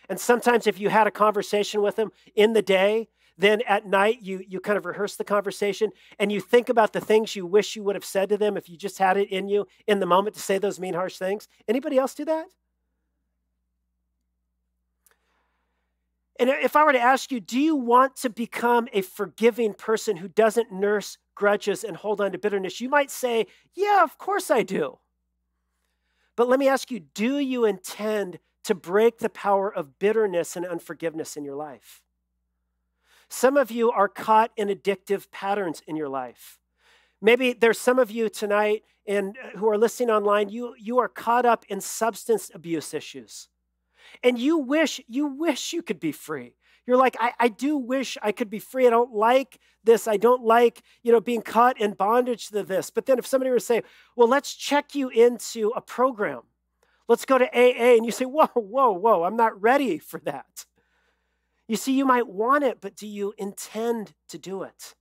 And 0.10 0.20
sometimes 0.20 0.68
if 0.68 0.80
you 0.80 0.90
had 0.90 1.08
a 1.08 1.12
conversation 1.12 1.82
with 1.82 1.96
them 1.96 2.12
in 2.36 2.54
the 2.54 2.62
day, 2.62 3.10
then 3.38 3.62
at 3.68 3.86
night 3.86 4.20
you 4.22 4.44
you 4.48 4.60
kind 4.60 4.78
of 4.78 4.86
rehearse 4.86 5.16
the 5.16 5.24
conversation 5.24 5.92
and 6.20 6.32
you 6.32 6.40
think 6.40 6.70
about 6.70 6.94
the 6.94 7.02
things 7.02 7.36
you 7.36 7.46
wish 7.46 7.76
you 7.76 7.84
would 7.84 7.96
have 7.96 8.06
said 8.06 8.30
to 8.30 8.38
them 8.38 8.58
if 8.58 8.70
you 8.70 8.78
just 8.78 8.98
had 8.98 9.18
it 9.18 9.30
in 9.30 9.48
you 9.48 9.68
in 9.88 10.00
the 10.00 10.06
moment 10.06 10.36
to 10.36 10.42
say 10.42 10.58
those 10.58 10.80
mean 10.80 10.94
harsh 10.94 11.18
things. 11.18 11.48
Anybody 11.68 11.98
else 11.98 12.14
do 12.14 12.26
that? 12.26 12.48
And 16.42 16.50
if 16.50 16.76
I 16.76 16.84
were 16.84 16.92
to 16.92 17.00
ask 17.00 17.32
you, 17.32 17.40
do 17.40 17.60
you 17.60 17.76
want 17.76 18.16
to 18.18 18.30
become 18.32 18.88
a 18.94 19.04
forgiving 19.04 19.76
person 19.76 20.18
who 20.18 20.28
doesn't 20.28 20.72
nurse 20.72 21.20
grudges 21.36 21.84
and 21.84 21.96
hold 21.96 22.20
on 22.20 22.32
to 22.32 22.40
bitterness? 22.40 22.82
You 22.82 22.90
might 22.90 23.12
say, 23.12 23.46
yeah, 23.76 24.04
of 24.04 24.18
course 24.18 24.50
I 24.50 24.64
do. 24.64 24.98
But 26.36 26.50
let 26.50 26.58
me 26.58 26.68
ask 26.68 26.90
you, 26.90 27.02
do 27.14 27.38
you 27.38 27.66
intend 27.66 28.40
to 28.64 28.74
break 28.74 29.20
the 29.20 29.30
power 29.30 29.72
of 29.72 30.00
bitterness 30.00 30.56
and 30.56 30.66
unforgiveness 30.66 31.38
in 31.38 31.44
your 31.44 31.54
life? 31.54 32.02
Some 33.30 33.56
of 33.56 33.70
you 33.70 33.92
are 33.92 34.08
caught 34.08 34.50
in 34.58 34.68
addictive 34.68 35.30
patterns 35.30 35.84
in 35.86 35.96
your 35.96 36.10
life. 36.10 36.58
Maybe 37.22 37.54
there's 37.54 37.78
some 37.78 38.00
of 38.00 38.10
you 38.10 38.30
tonight 38.30 38.84
and 39.06 39.38
uh, 39.38 39.60
who 39.60 39.70
are 39.70 39.78
listening 39.78 40.10
online, 40.10 40.50
you, 40.50 40.74
you 40.80 40.98
are 40.98 41.08
caught 41.08 41.46
up 41.46 41.66
in 41.70 41.82
substance 41.82 42.50
abuse 42.52 42.96
issues 42.96 43.48
and 44.24 44.38
you 44.38 44.58
wish 44.58 45.02
you 45.08 45.28
wish 45.28 45.74
you 45.74 45.82
could 45.82 46.00
be 46.00 46.12
free. 46.12 46.56
You're 46.86 46.98
like 46.98 47.16
I, 47.20 47.34
I 47.40 47.48
do 47.48 47.78
wish 47.78 48.18
i 48.22 48.32
could 48.32 48.50
be 48.50 48.60
free. 48.60 48.88
I 48.88 48.90
don't 48.90 49.14
like 49.14 49.60
this. 49.84 50.08
I 50.08 50.18
don't 50.18 50.44
like 50.44 50.82
you 51.04 51.12
know 51.12 51.22
being 51.22 51.42
caught 51.42 51.80
in 51.80 51.94
bondage 51.94 52.50
to 52.50 52.64
this. 52.64 52.90
But 52.90 53.06
then 53.06 53.20
if 53.20 53.28
somebody 53.28 53.50
were 53.50 53.60
to 53.60 53.66
say 53.66 53.84
well 54.16 54.28
let's 54.28 54.54
check 54.54 54.96
you 54.96 55.10
into 55.10 55.72
a 55.76 55.82
program. 55.82 56.42
Let's 57.08 57.26
go 57.26 57.38
to 57.38 57.46
aa 57.46 57.96
and 57.98 58.06
you 58.06 58.12
say 58.12 58.26
whoa 58.26 58.48
whoa 58.56 58.92
whoa 58.92 59.24
i'm 59.24 59.36
not 59.38 59.62
ready 59.62 59.98
for 59.98 60.20
that. 60.22 60.66
You 61.68 61.78
see 61.78 61.94
you 61.94 62.06
might 62.06 62.28
want 62.28 62.64
it 62.64 62.82
but 62.82 62.96
do 62.96 63.08
you 63.08 63.34
intend 63.38 64.14
to 64.30 64.38
do 64.38 64.64
it? 64.64 64.96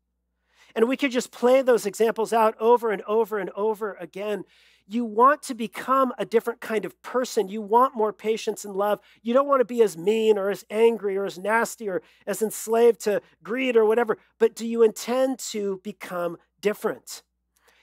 And 0.75 0.87
we 0.87 0.97
could 0.97 1.11
just 1.11 1.33
play 1.33 1.63
those 1.63 1.87
examples 1.87 2.33
out 2.33 2.55
over 2.61 2.91
and 2.91 3.03
over 3.03 3.39
and 3.39 3.51
over 3.51 3.95
again 3.95 4.45
you 4.91 5.05
want 5.05 5.41
to 5.45 5.55
become 5.55 6.13
a 6.19 6.25
different 6.25 6.61
kind 6.61 6.85
of 6.85 7.01
person. 7.01 7.49
You 7.49 7.63
want 7.63 7.95
more 7.95 8.13
patience 8.13 8.65
and 8.65 8.75
love. 8.75 8.99
You 9.23 9.33
don't 9.33 9.47
want 9.47 9.61
to 9.61 9.65
be 9.65 9.83
as 9.83 9.97
mean 9.97 10.37
or 10.37 10.51
as 10.51 10.65
angry 10.69 11.17
or 11.17 11.25
as 11.25 11.39
nasty 11.39 11.89
or 11.89 12.03
as 12.27 12.43
enslaved 12.43 13.01
to 13.03 13.23
greed 13.41 13.77
or 13.77 13.85
whatever. 13.85 14.19
But 14.41 14.57
do 14.57 14.67
you 14.67 14.83
intend 14.83 15.39
to 15.51 15.81
become 15.85 16.39
different? 16.61 17.23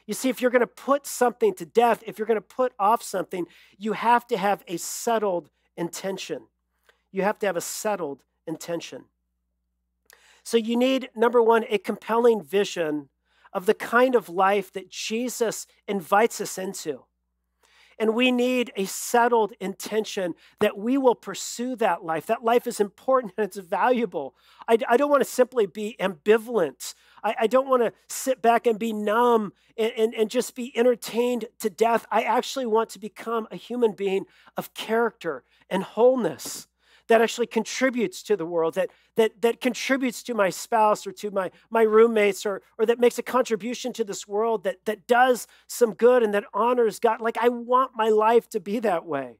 You 0.05 0.13
see, 0.13 0.27
if 0.27 0.41
you're 0.41 0.51
going 0.51 0.59
to 0.59 0.67
put 0.67 1.07
something 1.07 1.53
to 1.55 1.65
death, 1.65 2.03
if 2.05 2.19
you're 2.19 2.27
going 2.27 2.35
to 2.35 2.41
put 2.41 2.73
off 2.77 3.01
something, 3.01 3.45
you 3.77 3.93
have 3.93 4.27
to 4.27 4.37
have 4.37 4.63
a 4.67 4.75
settled 4.75 5.49
intention. 5.77 6.47
You 7.13 7.21
have 7.21 7.39
to 7.39 7.45
have 7.45 7.55
a 7.55 7.61
settled 7.61 8.23
intention. 8.45 9.05
So 10.43 10.57
you 10.57 10.75
need, 10.75 11.09
number 11.15 11.41
one, 11.41 11.63
a 11.69 11.77
compelling 11.77 12.43
vision 12.43 13.07
of 13.53 13.65
the 13.65 13.73
kind 13.73 14.15
of 14.15 14.29
life 14.29 14.71
that 14.73 14.89
Jesus 14.89 15.67
invites 15.88 16.41
us 16.41 16.57
into. 16.57 17.03
And 17.99 18.13
we 18.13 18.31
need 18.31 18.71
a 18.75 18.86
settled 18.86 19.53
intention 19.60 20.36
that 20.60 20.77
we 20.77 20.97
will 20.97 21.15
pursue 21.15 21.75
that 21.77 22.03
life. 22.03 22.27
That 22.27 22.43
life 22.43 22.67
is 22.67 22.79
important 22.79 23.33
and 23.38 23.47
it's 23.47 23.57
valuable. 23.57 24.36
I, 24.67 24.77
I 24.88 24.97
don't 24.97 25.10
want 25.10 25.21
to 25.21 25.29
simply 25.29 25.65
be 25.65 25.95
ambivalent. 25.99 26.93
I, 27.23 27.36
I 27.41 27.47
don't 27.47 27.67
want 27.67 27.83
to 27.83 27.93
sit 28.07 28.41
back 28.41 28.67
and 28.67 28.77
be 28.77 28.93
numb 28.93 29.53
and, 29.77 29.91
and, 29.97 30.13
and 30.13 30.29
just 30.29 30.55
be 30.55 30.77
entertained 30.77 31.45
to 31.60 31.71
death. 31.71 32.05
I 32.12 32.21
actually 32.21 32.67
want 32.67 32.91
to 32.91 32.99
become 32.99 33.47
a 33.51 33.55
human 33.55 33.93
being 33.93 34.25
of 34.55 34.75
character 34.75 35.43
and 35.67 35.81
wholeness 35.81 36.67
that 37.07 37.21
actually 37.21 37.47
contributes 37.47 38.21
to 38.23 38.35
the 38.35 38.45
world, 38.45 38.75
that, 38.75 38.89
that, 39.15 39.41
that 39.41 39.61
contributes 39.61 40.21
to 40.23 40.33
my 40.33 40.49
spouse 40.49 41.07
or 41.07 41.11
to 41.13 41.31
my, 41.31 41.51
my 41.69 41.81
roommates, 41.81 42.45
or, 42.45 42.61
or 42.77 42.85
that 42.85 42.99
makes 42.99 43.17
a 43.17 43.23
contribution 43.23 43.93
to 43.93 44.03
this 44.03 44.27
world, 44.27 44.63
that, 44.63 44.85
that 44.85 45.07
does 45.07 45.47
some 45.67 45.93
good 45.93 46.23
and 46.23 46.33
that 46.33 46.43
honors 46.53 46.99
God. 46.99 47.21
Like, 47.21 47.37
I 47.39 47.49
want 47.49 47.91
my 47.95 48.09
life 48.09 48.49
to 48.49 48.59
be 48.59 48.79
that 48.79 49.05
way. 49.05 49.37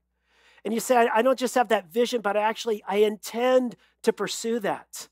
And 0.64 0.74
you 0.74 0.80
say, 0.80 0.98
I, 0.98 1.18
I 1.18 1.22
don't 1.22 1.40
just 1.40 1.56
have 1.56 1.70
that 1.70 1.92
vision, 1.92 2.22
but 2.22 2.36
I 2.36 2.42
actually, 2.42 2.84
I 2.88 2.98
intend 2.98 3.76
to 4.04 4.14
pursue 4.14 4.60
that. 4.60 5.08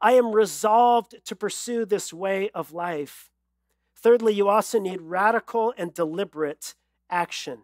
I 0.00 0.12
am 0.12 0.32
resolved 0.32 1.14
to 1.26 1.36
pursue 1.36 1.84
this 1.84 2.12
way 2.12 2.50
of 2.50 2.72
life. 2.72 3.30
Thirdly, 3.94 4.34
you 4.34 4.48
also 4.48 4.80
need 4.80 5.00
radical 5.00 5.72
and 5.78 5.94
deliberate 5.94 6.74
action. 7.08 7.62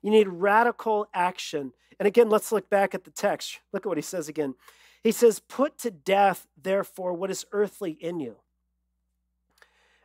You 0.00 0.10
need 0.10 0.28
radical 0.28 1.08
action. 1.12 1.72
And 1.98 2.06
again, 2.06 2.28
let's 2.28 2.52
look 2.52 2.68
back 2.68 2.94
at 2.94 3.04
the 3.04 3.10
text. 3.10 3.60
Look 3.72 3.86
at 3.86 3.88
what 3.88 3.98
he 3.98 4.02
says 4.02 4.28
again. 4.28 4.54
He 5.02 5.12
says, 5.12 5.40
Put 5.40 5.78
to 5.78 5.90
death, 5.90 6.46
therefore, 6.60 7.12
what 7.14 7.30
is 7.30 7.46
earthly 7.52 7.92
in 7.92 8.20
you. 8.20 8.36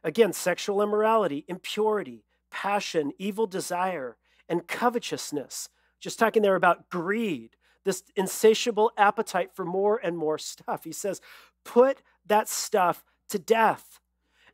Again, 0.04 0.34
sexual 0.34 0.82
immorality, 0.82 1.45
impurity, 1.47 2.23
passion, 2.52 3.12
evil 3.17 3.47
desire, 3.47 4.17
and 4.47 4.67
covetousness. 4.67 5.69
Just 5.99 6.19
talking 6.19 6.41
there 6.41 6.56
about 6.56 6.89
greed, 6.89 7.56
this 7.84 8.04
insatiable 8.15 8.91
appetite 8.97 9.52
for 9.54 9.65
more 9.65 9.99
and 10.02 10.17
more 10.17 10.38
stuff. 10.38 10.84
He 10.84 10.91
says, 10.91 11.21
Put 11.63 12.02
that 12.25 12.47
stuff 12.47 13.04
to 13.30 13.39
death. 13.39 13.99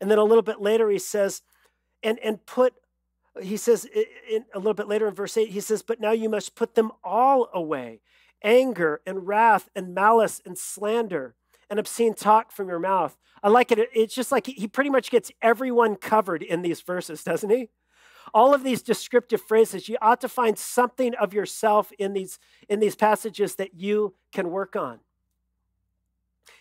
And 0.01 0.11
then 0.11 0.17
a 0.17 0.23
little 0.23 0.43
bit 0.43 0.61
later, 0.61 0.89
he 0.89 0.99
says, 0.99 1.41
and, 2.03 2.19
and 2.19 2.45
put 2.45 2.73
he 3.41 3.57
says 3.57 3.85
in, 4.29 4.45
a 4.53 4.57
little 4.57 4.73
bit 4.73 4.87
later 4.87 5.07
in 5.07 5.13
verse 5.13 5.37
8, 5.37 5.49
he 5.49 5.59
says, 5.59 5.81
But 5.81 5.99
now 5.99 6.11
you 6.11 6.29
must 6.29 6.55
put 6.55 6.75
them 6.75 6.91
all 7.03 7.49
away 7.53 8.01
anger 8.43 9.01
and 9.05 9.27
wrath 9.27 9.69
and 9.75 9.93
malice 9.93 10.41
and 10.45 10.57
slander 10.57 11.35
and 11.69 11.79
obscene 11.79 12.13
talk 12.13 12.51
from 12.51 12.69
your 12.69 12.79
mouth. 12.79 13.17
I 13.41 13.49
like 13.49 13.71
it. 13.71 13.89
It's 13.93 14.13
just 14.13 14.31
like 14.31 14.47
he 14.47 14.67
pretty 14.67 14.89
much 14.89 15.09
gets 15.09 15.31
everyone 15.41 15.95
covered 15.95 16.43
in 16.43 16.61
these 16.61 16.81
verses, 16.81 17.23
doesn't 17.23 17.49
he? 17.49 17.69
All 18.33 18.53
of 18.53 18.63
these 18.63 18.81
descriptive 18.81 19.41
phrases, 19.41 19.87
you 19.87 19.97
ought 20.01 20.21
to 20.21 20.29
find 20.29 20.57
something 20.57 21.13
of 21.15 21.33
yourself 21.33 21.91
in 21.99 22.13
these, 22.13 22.39
in 22.69 22.79
these 22.79 22.95
passages 22.95 23.55
that 23.55 23.75
you 23.75 24.15
can 24.31 24.49
work 24.49 24.75
on. 24.75 24.99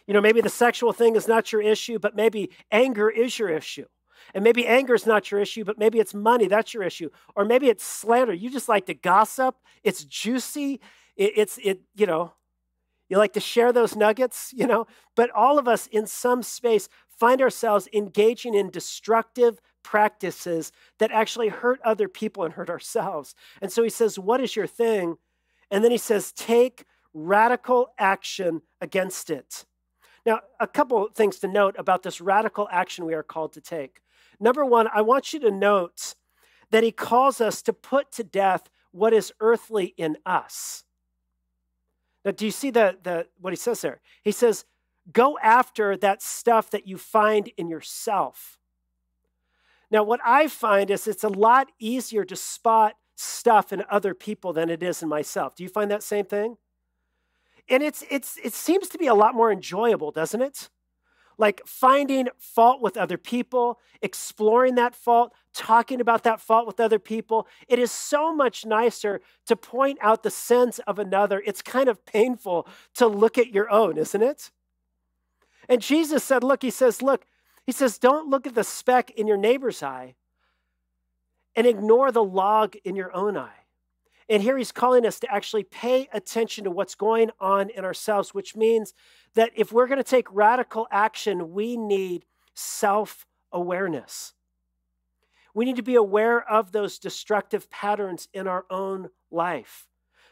You 0.07 0.15
know, 0.15 0.21
maybe 0.21 0.41
the 0.41 0.51
sexual 0.51 0.93
thing 0.93 1.17
is 1.17 1.27
not 1.27 1.53
your 1.53 1.63
issue, 1.63 1.99
but 1.99 2.15
maybe 2.15 2.51
anger 2.71 3.09
is 3.09 3.39
your 3.39 3.49
issue. 3.49 3.87
And 4.33 4.45
maybe 4.45 4.67
anger 4.67 4.95
is 4.95 5.07
not 5.07 5.31
your 5.31 5.41
issue, 5.41 5.65
but 5.65 5.79
maybe 5.79 5.99
it's 5.99 6.15
money. 6.15 6.47
That's 6.47 6.73
your 6.73 6.83
issue. 6.83 7.11
Or 7.37 7.45
maybe 7.45 7.69
it's 7.69 7.85
slander. 7.85 8.33
You 8.33 8.51
just 8.51 8.69
like 8.69 8.87
to 8.87 8.95
gossip. 8.95 9.57
It's 9.83 10.05
juicy. 10.05 10.81
It, 11.17 11.33
it's, 11.37 11.59
it, 11.63 11.83
you 11.95 12.07
know, 12.07 12.33
you 13.09 13.19
like 13.19 13.35
to 13.35 13.41
share 13.41 13.73
those 13.73 13.95
nuggets, 13.97 14.53
you 14.57 14.67
know. 14.67 14.87
But 15.15 15.31
all 15.31 15.59
of 15.59 15.69
us 15.69 15.87
in 15.89 16.07
some 16.07 16.43
space 16.43 16.89
find 17.09 17.41
ourselves 17.41 17.89
engaging 17.93 18.55
in 18.55 18.71
destructive 18.71 19.61
practices 19.83 20.73
that 20.99 21.13
actually 21.13 21.49
hurt 21.49 21.81
other 21.85 22.09
people 22.09 22.45
and 22.45 22.55
hurt 22.55 22.71
ourselves. 22.71 23.35
And 23.61 23.71
so 23.71 23.83
he 23.83 23.91
says, 23.91 24.19
What 24.19 24.41
is 24.41 24.57
your 24.57 24.67
thing? 24.67 25.17
And 25.71 25.85
then 25.85 25.91
he 25.91 25.99
says, 25.99 26.33
Take 26.33 26.87
radical 27.13 27.89
action 27.99 28.63
against 28.81 29.31
it. 29.31 29.65
Now, 30.27 30.41
a 30.59 30.67
couple 30.67 31.07
things 31.15 31.39
to 31.41 31.49
note 31.49 31.77
about 31.79 32.03
this 32.03 32.21
radical 32.21 32.67
action 32.73 33.05
we 33.05 33.15
are 33.15 33.23
called 33.23 33.53
to 33.53 33.61
take. 33.61 34.01
Number 34.41 34.65
one, 34.65 34.89
I 34.93 35.03
want 35.03 35.33
you 35.33 35.41
to 35.41 35.51
note 35.51 36.15
that 36.71 36.83
he 36.83 36.93
calls 36.93 37.41
us 37.41 37.63
to 37.63 37.73
put 37.73 38.13
to 38.13 38.25
death 38.25 38.69
what 38.91 39.13
is 39.13 39.33
earthly 39.41 39.95
in 39.97 40.17
us. 40.25 40.85
Now, 42.25 42.31
do 42.31 42.45
you 42.45 42.51
see 42.51 42.71
the, 42.71 42.97
the, 43.03 43.27
what 43.41 43.53
he 43.53 43.57
says 43.57 43.81
there? 43.83 44.01
He 44.23 44.33
says, 44.33 44.65
go 45.13 45.39
after 45.43 45.97
that 45.99 46.23
stuff 46.23 46.71
that 46.71 46.87
you 46.87 46.97
find 46.97 47.49
in 47.57 47.69
yourself. 47.69 48.59
Now, 49.91 50.03
what 50.03 50.21
I 50.25 50.49
find 50.49 50.91
is 50.91 51.07
it's 51.07 51.25
a 51.25 51.29
lot 51.29 51.71
easier 51.79 52.25
to 52.25 52.37
spot 52.37 52.95
stuff 53.15 53.73
in 53.73 53.85
other 53.91 54.15
people 54.15 54.53
than 54.53 54.71
it 54.71 54.83
is 54.83 55.03
in 55.03 55.09
myself. 55.09 55.55
Do 55.55 55.63
you 55.63 55.69
find 55.69 55.91
that 55.91 56.03
same 56.03 56.25
thing? 56.25 56.57
And 57.69 57.83
it's, 57.83 58.03
it's, 58.11 58.39
it 58.43 58.55
seems 58.55 58.89
to 58.89 58.99
be 58.99 59.07
a 59.07 59.15
lot 59.15 59.35
more 59.35 59.53
enjoyable, 59.53 60.11
doesn't 60.11 60.41
it? 60.41 60.69
Like 61.39 61.63
finding 61.67 62.29
fault 62.39 62.81
with 62.81 62.97
other 62.97 63.19
people, 63.19 63.81
exploring 64.03 64.75
that 64.77 64.95
fault, 64.95 65.33
talking 65.53 66.01
about 66.01 66.23
that 66.25 66.41
fault 66.41 66.67
with 66.67 66.81
other 66.81 66.99
people. 66.99 67.47
It 67.69 67.79
is 67.79 67.91
so 67.91 68.35
much 68.35 68.65
nicer 68.65 69.21
to 69.47 69.57
point 69.57 69.99
out 70.01 70.23
the 70.23 70.31
sins 70.31 70.81
of 70.87 70.99
another. 70.99 71.43
It's 71.47 71.63
kind 71.63 71.89
of 71.89 72.05
painful 72.05 72.69
to 72.95 73.07
look 73.07 73.39
at 73.39 73.53
your 73.55 73.71
own, 73.71 73.99
isn't 73.99 74.23
it? 74.23 74.51
And 75.69 75.81
Jesus 75.81 76.23
said, 76.23 76.45
Look, 76.45 76.63
he 76.63 76.71
says, 76.71 77.03
Look, 77.03 77.27
he 77.67 77.73
says, 77.73 77.99
don't 77.99 78.29
look 78.29 78.47
at 78.47 78.55
the 78.55 78.65
speck 78.65 79.11
in 79.11 79.27
your 79.27 79.37
neighbor's 79.37 79.83
eye 79.83 80.15
and 81.57 81.67
ignore 81.67 82.13
the 82.13 82.25
log 82.25 82.77
in 82.85 82.95
your 82.95 83.15
own 83.15 83.37
eye. 83.37 83.64
And 84.29 84.43
here 84.43 84.57
he's 84.57 84.73
calling 84.73 85.05
us 85.05 85.21
to 85.21 85.33
actually 85.33 85.65
pay 85.65 86.09
attention 86.13 86.65
to 86.65 86.71
what's 86.71 86.95
going 86.95 87.31
on 87.41 87.71
in 87.71 87.85
ourselves, 87.85 88.33
which 88.33 88.57
means 88.57 88.95
that 89.35 89.51
if 89.55 89.71
we're 89.73 89.87
going 89.87 89.99
to 89.99 90.05
take 90.05 90.27
radical 90.33 90.87
action, 90.91 91.53
we 91.53 91.77
need 91.77 92.25
self 92.55 93.27
awareness. 93.53 94.33
We 95.55 95.65
need 95.65 95.77
to 95.77 95.83
be 95.83 95.95
aware 95.95 96.41
of 96.51 96.73
those 96.73 96.99
destructive 96.99 97.71
patterns 97.71 98.29
in 98.33 98.49
our 98.49 98.65
own 98.71 99.11
life, 99.31 99.87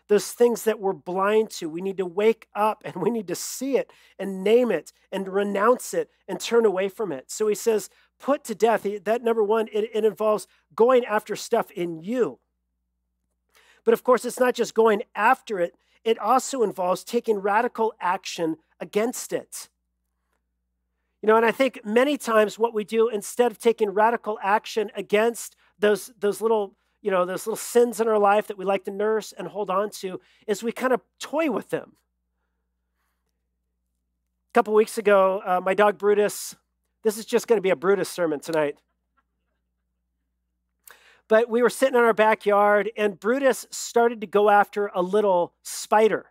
those 0.09 0.33
things 0.33 0.65
that 0.65 0.81
we're 0.81 0.95
blind 0.95 1.51
to. 1.51 1.69
We 1.69 1.81
need 1.81 1.99
to 1.99 2.07
wake 2.07 2.49
up 2.57 2.83
and 2.85 2.97
we 2.97 3.11
need 3.11 3.29
to 3.29 3.37
see 3.37 3.77
it 3.77 3.93
and 4.19 4.43
name 4.43 4.73
it 4.73 4.93
and 5.13 5.29
renounce 5.29 5.95
it 5.95 6.11
and 6.27 6.41
turn 6.41 6.65
away 6.65 6.89
from 6.89 7.13
it. 7.13 7.31
So 7.31 7.47
he 7.47 7.55
says, 7.55 7.89
put 8.19 8.43
to 8.45 8.55
death. 8.55 8.85
That 9.05 9.23
number 9.23 9.45
one, 9.45 9.69
it, 9.73 9.91
it 9.95 10.05
involves 10.05 10.49
going 10.75 11.05
after 11.05 11.37
stuff 11.37 11.71
in 11.71 12.03
you 12.03 12.41
but 13.85 13.95
of 13.95 14.05
course, 14.05 14.25
it's 14.25 14.41
not 14.41 14.55
just 14.55 14.75
going 14.75 15.03
after 15.15 15.59
it, 15.59 15.75
it 16.05 16.19
also 16.19 16.63
involves 16.63 17.05
taking 17.05 17.39
radical 17.39 17.93
action 18.01 18.57
against 18.81 19.33
it. 19.33 19.69
You 21.23 21.29
know, 21.29 21.37
and 21.37 21.47
I 21.47 21.53
think 21.53 21.81
many 21.85 22.19
times 22.19 22.59
what 22.59 22.75
we 22.75 22.83
do 22.83 23.09
instead 23.09 23.53
of 23.53 23.59
taking 23.59 23.91
radical 23.91 24.39
action 24.43 24.91
against 24.97 25.55
those, 25.79 26.11
those 26.19 26.41
little, 26.41 26.75
you 27.01 27.13
know, 27.13 27.25
those 27.25 27.47
little 27.47 27.57
sins 27.57 28.01
in 28.01 28.09
our 28.09 28.19
life 28.19 28.49
that 28.49 28.59
we 28.59 28.65
like 28.65 28.85
to 28.85 28.91
nurse 28.91 29.33
and 29.33 29.49
hold 29.49 29.71
on 29.71 29.91
to, 29.91 30.21
is 30.49 30.63
we 30.63 30.73
kind 30.73 30.93
of 30.93 31.01
toy 31.21 31.51
with 31.51 31.71
them. 31.71 31.93
A 34.51 34.53
couple 34.53 34.75
weeks 34.75 34.99
ago, 34.99 35.41
uh, 35.47 35.61
my 35.61 35.75
dog 35.75 35.97
Brutus, 35.97 36.57
this 37.05 37.17
is 37.17 37.25
just 37.25 37.47
going 37.47 37.57
to 37.57 37.63
be 37.63 37.71
a 37.71 37.77
Brutus 37.77 38.09
sermon 38.09 38.41
tonight. 38.41 38.77
But 41.33 41.49
we 41.49 41.63
were 41.63 41.71
sitting 41.71 41.95
in 41.95 42.05
our 42.05 42.13
backyard, 42.13 42.91
and 42.95 43.19
Brutus 43.19 43.67
started 43.71 44.21
to 44.21 44.27
go 44.27 44.51
after 44.51 44.91
a 44.95 45.01
little 45.01 45.55
spider. 45.63 46.27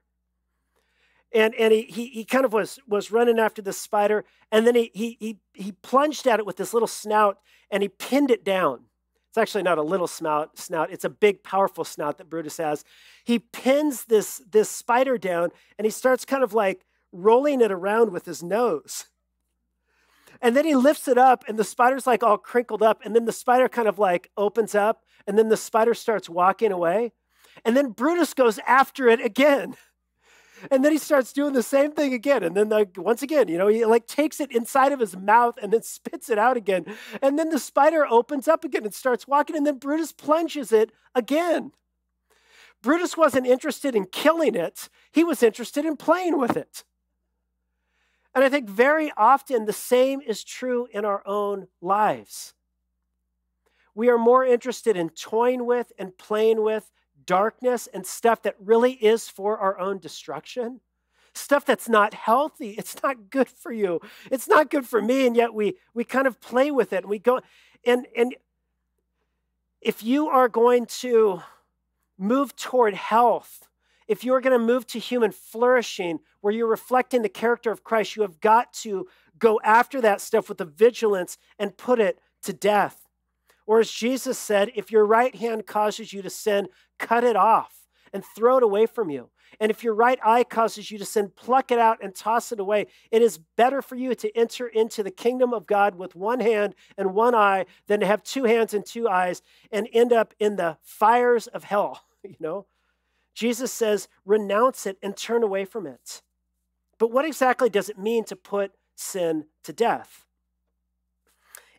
And, 1.34 1.56
and 1.56 1.74
he, 1.74 1.82
he, 1.90 2.06
he 2.10 2.24
kind 2.24 2.46
of 2.46 2.54
was, 2.54 2.78
was 2.88 3.10
running 3.12 3.40
after 3.40 3.64
the 3.64 3.74
spider, 3.74 4.26
and 4.52 4.68
then 4.68 4.76
he, 4.76 4.92
he, 4.94 5.18
he, 5.20 5.40
he 5.56 5.72
plunged 5.72 6.28
at 6.28 6.38
it 6.38 6.46
with 6.46 6.58
this 6.58 6.72
little 6.72 6.88
snout, 6.88 7.40
and 7.72 7.82
he 7.82 7.90
pinned 7.90 8.30
it 8.30 8.46
down. 8.46 8.82
It's 9.30 9.40
actually 9.40 9.64
not 9.64 9.80
a 9.80 9.82
little 9.82 10.06
snout, 10.06 10.60
snout. 10.60 10.92
It's 10.92 11.04
a 11.04 11.10
big, 11.10 11.42
powerful 11.42 11.84
snout 11.84 12.20
that 12.20 12.30
Brutus 12.30 12.58
has. 12.58 12.86
He 13.24 13.40
pins 13.40 14.06
this, 14.06 14.44
this 14.52 14.70
spider 14.70 15.18
down, 15.18 15.50
and 15.80 15.86
he 15.86 15.90
starts 15.90 16.26
kind 16.26 16.44
of 16.44 16.54
like 16.54 16.86
rolling 17.12 17.62
it 17.62 17.72
around 17.72 18.12
with 18.12 18.26
his 18.26 18.44
nose. 18.44 19.08
And 20.42 20.56
then 20.56 20.66
he 20.66 20.76
lifts 20.76 21.08
it 21.08 21.18
up, 21.18 21.44
and 21.48 21.58
the 21.58 21.64
spider's 21.64 22.08
like 22.08 22.24
all 22.24 22.38
crinkled 22.38 22.82
up. 22.82 23.02
And 23.04 23.16
then 23.16 23.26
the 23.26 23.32
spider 23.32 23.70
kind 23.70 23.88
of 23.88 24.00
like 24.00 24.32
opens 24.38 24.74
up, 24.74 25.04
and 25.28 25.38
then 25.38 25.50
the 25.50 25.58
spider 25.58 25.94
starts 25.94 26.30
walking 26.30 26.72
away. 26.72 27.14
And 27.64 27.78
then 27.78 27.92
Brutus 27.92 28.34
goes 28.34 28.60
after 28.68 29.08
it 29.08 29.24
again. 29.24 29.76
And 30.70 30.86
then 30.86 30.92
he 30.92 31.00
starts 31.00 31.34
doing 31.34 31.54
the 31.54 31.64
same 31.64 31.92
thing 31.92 32.14
again. 32.14 32.44
And 32.44 32.56
then, 32.56 32.70
like, 32.70 32.96
once 32.96 33.24
again, 33.24 33.48
you 33.48 33.58
know, 33.58 33.68
he 33.68 33.84
like 33.84 34.06
takes 34.06 34.40
it 34.40 34.52
inside 34.52 34.92
of 34.92 35.00
his 35.00 35.18
mouth 35.18 35.58
and 35.60 35.74
then 35.74 35.82
spits 35.82 36.30
it 36.30 36.38
out 36.38 36.56
again. 36.56 36.86
And 37.20 37.40
then 37.40 37.50
the 37.50 37.58
spider 37.58 38.06
opens 38.06 38.48
up 38.48 38.64
again 38.64 38.84
and 38.84 38.94
starts 38.94 39.28
walking. 39.28 39.56
And 39.56 39.66
then 39.66 39.80
Brutus 39.80 40.12
plunges 40.12 40.72
it 40.72 40.92
again. 41.16 41.72
Brutus 42.84 43.18
wasn't 43.18 43.48
interested 43.48 43.96
in 43.96 44.06
killing 44.06 44.54
it, 44.54 44.90
he 45.12 45.24
was 45.24 45.44
interested 45.44 45.86
in 45.86 45.98
playing 45.98 46.38
with 46.38 46.56
it. 46.56 46.84
And 48.34 48.44
I 48.44 48.50
think 48.50 48.70
very 48.70 49.12
often 49.18 49.66
the 49.66 49.74
same 49.74 50.22
is 50.22 50.44
true 50.44 50.88
in 50.92 51.04
our 51.06 51.22
own 51.26 51.68
lives. 51.82 52.54
We 53.94 54.10
are 54.10 54.18
more 54.18 54.46
interested 54.46 54.96
in 54.96 55.10
toying 55.10 55.66
with 55.66 55.92
and 55.98 56.18
playing 56.18 56.64
with 56.64 56.90
darkness 57.26 57.88
and 57.94 58.06
stuff 58.06 58.42
that 58.44 58.56
really 58.60 58.94
is 58.94 59.28
for 59.28 59.58
our 59.58 59.78
own 59.80 60.00
destruction. 60.00 60.80
Stuff 61.34 61.66
that's 61.66 61.90
not 61.90 62.14
healthy. 62.14 62.70
It's 62.78 63.02
not 63.04 63.30
good 63.30 63.50
for 63.50 63.72
you. 63.72 64.00
It's 64.32 64.48
not 64.48 64.70
good 64.70 64.86
for 64.86 65.02
me. 65.02 65.28
And 65.28 65.36
yet 65.36 65.54
we, 65.54 65.76
we 65.94 66.04
kind 66.04 66.28
of 66.28 66.40
play 66.40 66.72
with 66.72 66.94
it 66.94 67.04
and 67.04 67.10
we 67.10 67.20
go. 67.20 67.42
And, 67.86 68.08
and 68.16 68.36
if 69.82 70.04
you 70.04 70.30
are 70.30 70.48
going 70.48 70.86
to 70.86 71.42
move 72.18 72.56
toward 72.56 72.94
health, 72.94 73.68
if 74.12 74.26
you're 74.26 74.42
going 74.42 74.52
to 74.52 74.60
move 74.60 74.86
to 74.86 75.00
human 75.00 75.32
flourishing 75.32 76.20
where 76.42 76.54
you're 76.54 76.68
reflecting 76.68 77.22
the 77.22 77.30
character 77.30 77.72
of 77.72 77.86
Christ, 77.86 78.18
you 78.18 78.24
have 78.24 78.42
got 78.42 78.74
to 78.74 79.08
go 79.40 79.58
after 79.64 80.02
that 80.02 80.20
stuff 80.20 80.50
with 80.50 80.60
a 80.60 80.66
vigilance 80.66 81.38
and 81.58 81.78
put 81.78 81.98
it 82.02 82.20
to 82.44 82.52
death. 82.52 83.08
Or 83.66 83.80
as 83.80 83.90
Jesus 83.90 84.38
said, 84.38 84.70
if 84.76 84.92
your 84.92 85.06
right 85.06 85.34
hand 85.34 85.66
causes 85.66 86.12
you 86.12 86.22
to 86.24 86.30
sin, 86.30 86.68
cut 87.00 87.24
it 87.24 87.38
off 87.38 87.88
and 88.12 88.22
throw 88.36 88.58
it 88.58 88.64
away 88.64 88.86
from 88.86 89.10
you. 89.10 89.30
And 89.62 89.72
if 89.72 89.82
your 89.82 89.94
right 89.94 90.20
eye 90.26 90.44
causes 90.44 90.92
you 90.92 90.98
to 90.98 91.06
sin, 91.06 91.32
pluck 91.34 91.72
it 91.72 91.80
out 91.80 92.00
and 92.04 92.14
toss 92.14 92.52
it 92.52 92.60
away. 92.60 92.88
It 93.12 93.22
is 93.22 93.40
better 93.56 93.82
for 93.82 93.96
you 93.96 94.14
to 94.14 94.38
enter 94.38 94.68
into 94.68 95.04
the 95.04 95.12
kingdom 95.12 95.54
of 95.54 95.66
God 95.66 95.96
with 95.96 96.18
one 96.18 96.42
hand 96.42 96.76
and 96.98 97.14
one 97.14 97.34
eye 97.34 97.66
than 97.88 98.02
to 98.02 98.06
have 98.06 98.24
two 98.24 98.44
hands 98.44 98.74
and 98.74 98.86
two 98.86 99.08
eyes 99.08 99.42
and 99.72 99.88
end 99.94 100.12
up 100.12 100.34
in 100.38 100.58
the 100.58 100.78
fires 100.82 101.48
of 101.48 101.64
hell, 101.64 102.04
you 102.24 102.36
know? 102.42 102.66
Jesus 103.34 103.72
says, 103.72 104.08
renounce 104.26 104.86
it 104.86 104.98
and 105.02 105.16
turn 105.16 105.44
away 105.44 105.66
from 105.66 105.88
it. 105.88 106.22
But 106.98 107.12
what 107.12 107.26
exactly 107.26 107.70
does 107.70 107.90
it 107.90 107.98
mean 107.98 108.24
to 108.26 108.36
put 108.36 108.74
sin 108.96 109.46
to 109.64 109.74
death? 109.74 110.26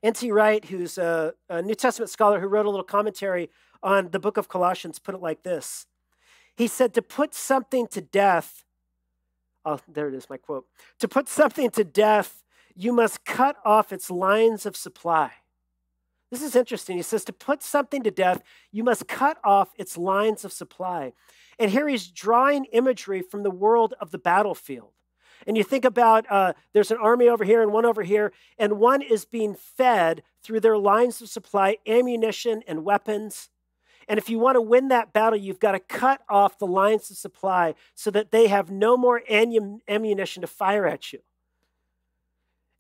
N.T. 0.03 0.33
Wright, 0.33 0.65
who's 0.65 0.99
a, 0.99 1.35
a, 1.49 1.63
New 1.63 1.77
Testament 1.77 2.11
scholar 2.11 2.41
who 2.41 2.49
wrote 2.49 2.67
a 2.67 2.71
little 2.71 2.85
commentary 2.85 3.51
on 3.83 4.11
the 4.11 4.19
book 4.19 4.37
of 4.37 4.49
Colossians, 4.49 4.99
put 4.99 5.15
it 5.15 5.21
like 5.21 5.45
this 5.45 5.87
He 6.57 6.67
said, 6.67 6.93
To 6.95 7.03
put 7.03 7.35
something 7.35 7.87
to 7.89 8.01
death, 8.01 8.65
oh, 9.65 9.79
there 9.87 10.09
it 10.09 10.15
is, 10.15 10.29
my 10.29 10.39
quote. 10.39 10.67
To 10.99 11.07
put 11.07 11.29
something 11.29 11.71
to 11.71 11.85
death, 11.85 12.43
you 12.75 12.93
must 12.93 13.25
cut 13.25 13.57
off 13.65 13.93
its 13.93 14.11
lines 14.11 14.67
of 14.67 14.77
supply. 14.77 15.31
This 16.33 16.43
is 16.43 16.57
interesting. 16.57 16.97
He 16.97 17.03
says, 17.03 17.25
To 17.27 17.33
put 17.33 17.63
something 17.63 18.03
to 18.03 18.11
death, 18.11 18.43
you 18.73 18.83
must 18.83 19.07
cut 19.07 19.39
off 19.45 19.73
its 19.77 19.97
lines 19.97 20.45
of 20.45 20.53
supply. 20.53 21.13
And 21.63 21.71
here 21.71 21.87
he's 21.87 22.09
drawing 22.09 22.65
imagery 22.73 23.23
from 23.23 23.45
the 23.45 23.51
world 23.51 23.95
of 24.01 24.11
the 24.11 24.19
battlefield. 24.19 24.91
And 25.47 25.57
you 25.57 25.63
think 25.63 25.85
about 25.85 26.27
uh, 26.29 26.55
there's 26.73 26.91
an 26.91 26.97
army 27.01 27.29
over 27.29 27.45
here 27.45 27.63
and 27.63 27.73
one 27.73 27.85
over 27.85 28.03
here, 28.03 28.33
and 28.59 28.81
one 28.81 29.01
is 29.01 29.25
being 29.25 29.55
fed 29.55 30.25
through 30.43 30.59
their 30.59 30.77
lines 30.77 31.23
of 31.23 31.29
supply 31.29 31.77
ammunition 31.87 32.65
and 32.67 32.85
weapons. 32.85 33.49
And 34.09 34.19
if 34.19 34.29
you 34.29 34.41
want 34.41 34.57
to 34.57 34.61
win 34.61 34.89
that 34.89 35.13
battle, 35.13 35.39
you've 35.39 35.61
got 35.61 35.73
to 35.73 35.79
cut 35.79 36.23
off 36.29 36.59
the 36.59 36.67
lines 36.67 37.13
of 37.13 37.17
supply 37.17 37.77
so 37.95 38.11
that 38.11 38.33
they 38.33 38.49
have 38.49 38.69
no 38.69 38.97
more 38.97 39.23
ammunition 39.31 40.41
to 40.41 40.49
fire 40.49 40.89
at 40.89 41.13
you. 41.13 41.21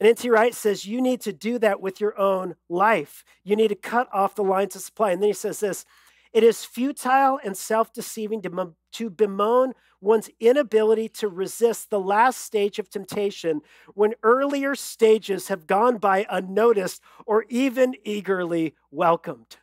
And 0.01 0.09
N.T. 0.09 0.29
Wright 0.29 0.57
says 0.57 0.87
you 0.87 1.01
need 1.01 1.21
to 1.21 1.33
do 1.33 1.61
that 1.61 1.81
with 1.81 2.01
your 2.01 2.19
own 2.19 2.57
life. 2.69 3.25
You 3.45 3.55
need 3.55 3.69
to 3.69 3.77
cut 3.77 4.09
off 4.13 4.35
the 4.35 4.43
lines 4.43 4.75
of 4.75 4.83
supply. 4.83 5.13
And 5.13 5.23
then 5.23 5.29
he 5.29 5.35
says 5.35 5.61
this 5.61 5.85
it 6.33 6.43
is 6.43 6.65
futile 6.65 7.39
and 7.45 7.57
self 7.57 7.93
deceiving 7.93 8.43
to, 8.43 8.75
to 8.93 9.11
bemoan 9.11 9.75
one's 10.01 10.31
inability 10.41 11.09
to 11.09 11.29
resist 11.29 11.91
the 11.91 12.01
last 12.01 12.39
stage 12.39 12.79
of 12.79 12.91
temptation 12.91 13.61
when 13.95 14.15
earlier 14.23 14.75
stages 14.75 15.49
have 15.49 15.67
gone 15.67 15.99
by 15.99 16.27
unnoticed 16.29 17.01
or 17.25 17.45
even 17.49 17.95
eagerly 18.05 18.75
welcomed. 18.91 19.57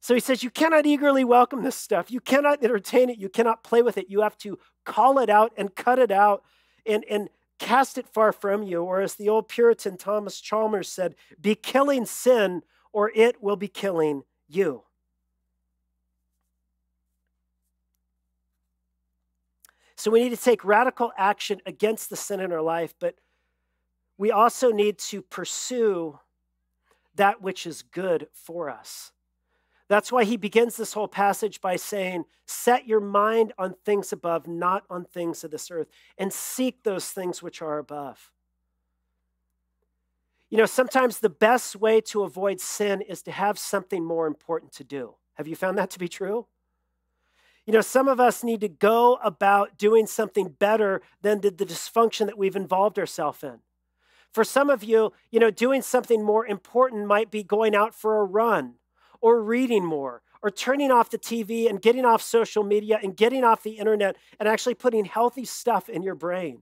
So 0.00 0.12
he 0.12 0.20
says, 0.20 0.42
You 0.42 0.50
cannot 0.50 0.86
eagerly 0.86 1.24
welcome 1.24 1.62
this 1.62 1.76
stuff. 1.76 2.10
You 2.10 2.20
cannot 2.20 2.62
entertain 2.62 3.08
it. 3.08 3.18
You 3.18 3.28
cannot 3.28 3.62
play 3.62 3.80
with 3.80 3.96
it. 3.96 4.10
You 4.10 4.22
have 4.22 4.36
to 4.38 4.58
call 4.84 5.18
it 5.18 5.30
out 5.30 5.52
and 5.56 5.74
cut 5.74 5.98
it 5.98 6.10
out 6.10 6.42
and, 6.84 7.04
and 7.08 7.30
cast 7.58 7.96
it 7.96 8.06
far 8.08 8.32
from 8.32 8.62
you. 8.62 8.82
Or 8.82 9.00
as 9.00 9.14
the 9.14 9.28
old 9.28 9.48
Puritan 9.48 9.96
Thomas 9.96 10.40
Chalmers 10.40 10.88
said, 10.88 11.14
Be 11.40 11.54
killing 11.54 12.04
sin, 12.04 12.62
or 12.92 13.12
it 13.14 13.42
will 13.42 13.56
be 13.56 13.68
killing 13.68 14.24
you. 14.48 14.82
So 20.04 20.10
we 20.10 20.22
need 20.22 20.36
to 20.36 20.44
take 20.44 20.66
radical 20.66 21.12
action 21.16 21.62
against 21.64 22.10
the 22.10 22.16
sin 22.16 22.38
in 22.38 22.52
our 22.52 22.60
life, 22.60 22.92
but 23.00 23.14
we 24.18 24.30
also 24.30 24.70
need 24.70 24.98
to 24.98 25.22
pursue 25.22 26.18
that 27.14 27.40
which 27.40 27.66
is 27.66 27.80
good 27.80 28.28
for 28.34 28.68
us. 28.68 29.12
That's 29.88 30.12
why 30.12 30.24
he 30.24 30.36
begins 30.36 30.76
this 30.76 30.92
whole 30.92 31.08
passage 31.08 31.62
by 31.62 31.76
saying, 31.76 32.26
Set 32.44 32.86
your 32.86 33.00
mind 33.00 33.54
on 33.56 33.76
things 33.86 34.12
above, 34.12 34.46
not 34.46 34.84
on 34.90 35.06
things 35.06 35.42
of 35.42 35.50
this 35.50 35.70
earth, 35.70 35.88
and 36.18 36.30
seek 36.30 36.82
those 36.82 37.08
things 37.08 37.42
which 37.42 37.62
are 37.62 37.78
above. 37.78 38.30
You 40.50 40.58
know, 40.58 40.66
sometimes 40.66 41.20
the 41.20 41.30
best 41.30 41.76
way 41.76 42.02
to 42.02 42.24
avoid 42.24 42.60
sin 42.60 43.00
is 43.00 43.22
to 43.22 43.32
have 43.32 43.58
something 43.58 44.04
more 44.04 44.26
important 44.26 44.72
to 44.72 44.84
do. 44.84 45.14
Have 45.38 45.48
you 45.48 45.56
found 45.56 45.78
that 45.78 45.88
to 45.92 45.98
be 45.98 46.08
true? 46.08 46.46
You 47.66 47.72
know, 47.72 47.80
some 47.80 48.08
of 48.08 48.20
us 48.20 48.44
need 48.44 48.60
to 48.60 48.68
go 48.68 49.18
about 49.24 49.78
doing 49.78 50.06
something 50.06 50.48
better 50.58 51.00
than 51.22 51.40
the, 51.40 51.50
the 51.50 51.64
dysfunction 51.64 52.26
that 52.26 52.36
we've 52.36 52.56
involved 52.56 52.98
ourselves 52.98 53.42
in. 53.42 53.60
For 54.32 54.44
some 54.44 54.68
of 54.68 54.84
you, 54.84 55.12
you 55.30 55.40
know, 55.40 55.50
doing 55.50 55.80
something 55.80 56.22
more 56.22 56.46
important 56.46 57.06
might 57.06 57.30
be 57.30 57.42
going 57.42 57.74
out 57.74 57.94
for 57.94 58.18
a 58.18 58.24
run 58.24 58.74
or 59.20 59.42
reading 59.42 59.84
more 59.84 60.22
or 60.42 60.50
turning 60.50 60.90
off 60.90 61.08
the 61.08 61.18
TV 61.18 61.70
and 61.70 61.80
getting 61.80 62.04
off 62.04 62.20
social 62.20 62.64
media 62.64 62.98
and 63.02 63.16
getting 63.16 63.44
off 63.44 63.62
the 63.62 63.78
internet 63.78 64.16
and 64.38 64.46
actually 64.46 64.74
putting 64.74 65.06
healthy 65.06 65.44
stuff 65.44 65.88
in 65.88 66.02
your 66.02 66.14
brain. 66.14 66.60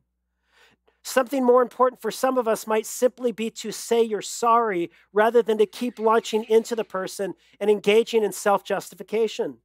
Something 1.02 1.44
more 1.44 1.62
important 1.62 2.00
for 2.00 2.12
some 2.12 2.38
of 2.38 2.46
us 2.46 2.64
might 2.66 2.86
simply 2.86 3.32
be 3.32 3.50
to 3.50 3.72
say 3.72 4.02
you're 4.02 4.22
sorry 4.22 4.90
rather 5.12 5.42
than 5.42 5.58
to 5.58 5.66
keep 5.66 5.98
launching 5.98 6.44
into 6.44 6.76
the 6.76 6.84
person 6.84 7.34
and 7.58 7.68
engaging 7.68 8.22
in 8.22 8.30
self 8.30 8.64
justification. 8.64 9.58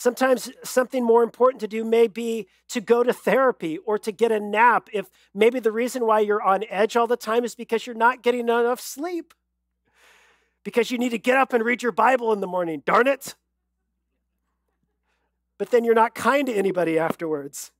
Sometimes 0.00 0.50
something 0.64 1.04
more 1.04 1.22
important 1.22 1.60
to 1.60 1.68
do 1.68 1.84
may 1.84 2.08
be 2.08 2.48
to 2.68 2.80
go 2.80 3.02
to 3.02 3.12
therapy 3.12 3.76
or 3.84 3.98
to 3.98 4.10
get 4.10 4.32
a 4.32 4.40
nap 4.40 4.88
if 4.94 5.10
maybe 5.34 5.60
the 5.60 5.70
reason 5.70 6.06
why 6.06 6.20
you're 6.20 6.40
on 6.40 6.64
edge 6.70 6.96
all 6.96 7.06
the 7.06 7.18
time 7.18 7.44
is 7.44 7.54
because 7.54 7.86
you're 7.86 7.94
not 7.94 8.22
getting 8.22 8.48
enough 8.48 8.80
sleep 8.80 9.34
because 10.64 10.90
you 10.90 10.96
need 10.96 11.10
to 11.10 11.18
get 11.18 11.36
up 11.36 11.52
and 11.52 11.62
read 11.62 11.82
your 11.82 11.92
Bible 11.92 12.32
in 12.32 12.40
the 12.40 12.46
morning. 12.46 12.82
Darn 12.86 13.06
it. 13.06 13.34
But 15.58 15.70
then 15.70 15.84
you're 15.84 15.92
not 15.92 16.14
kind 16.14 16.46
to 16.46 16.54
anybody 16.54 16.98
afterwards. 16.98 17.70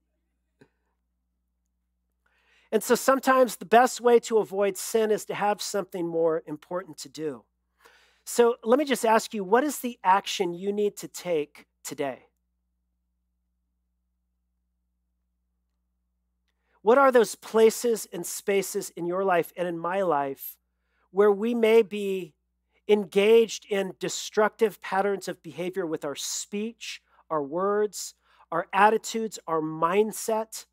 And 2.70 2.82
so 2.82 2.96
sometimes 2.96 3.56
the 3.56 3.64
best 3.64 3.98
way 3.98 4.20
to 4.20 4.36
avoid 4.36 4.76
sin 4.76 5.10
is 5.10 5.24
to 5.24 5.34
have 5.34 5.62
something 5.62 6.06
more 6.06 6.42
important 6.46 6.98
to 6.98 7.08
do. 7.08 7.44
So 8.26 8.56
let 8.62 8.78
me 8.78 8.84
just 8.84 9.06
ask 9.06 9.32
you 9.32 9.42
what 9.42 9.64
is 9.64 9.78
the 9.78 9.98
action 10.04 10.52
you 10.52 10.70
need 10.70 10.98
to 10.98 11.08
take 11.08 11.64
today? 11.84 12.26
What 16.82 16.98
are 16.98 17.12
those 17.12 17.34
places 17.34 18.08
and 18.12 18.24
spaces 18.24 18.90
in 18.96 19.06
your 19.06 19.24
life 19.24 19.52
and 19.56 19.68
in 19.68 19.78
my 19.78 20.02
life 20.02 20.56
where 21.10 21.30
we 21.30 21.54
may 21.54 21.82
be 21.82 22.34
engaged 22.88 23.66
in 23.70 23.94
destructive 24.00 24.80
patterns 24.80 25.28
of 25.28 25.42
behavior 25.42 25.86
with 25.86 26.04
our 26.04 26.16
speech, 26.16 27.00
our 27.30 27.42
words, 27.42 28.14
our 28.50 28.66
attitudes, 28.72 29.38
our 29.46 29.60
mindset. 29.60 30.66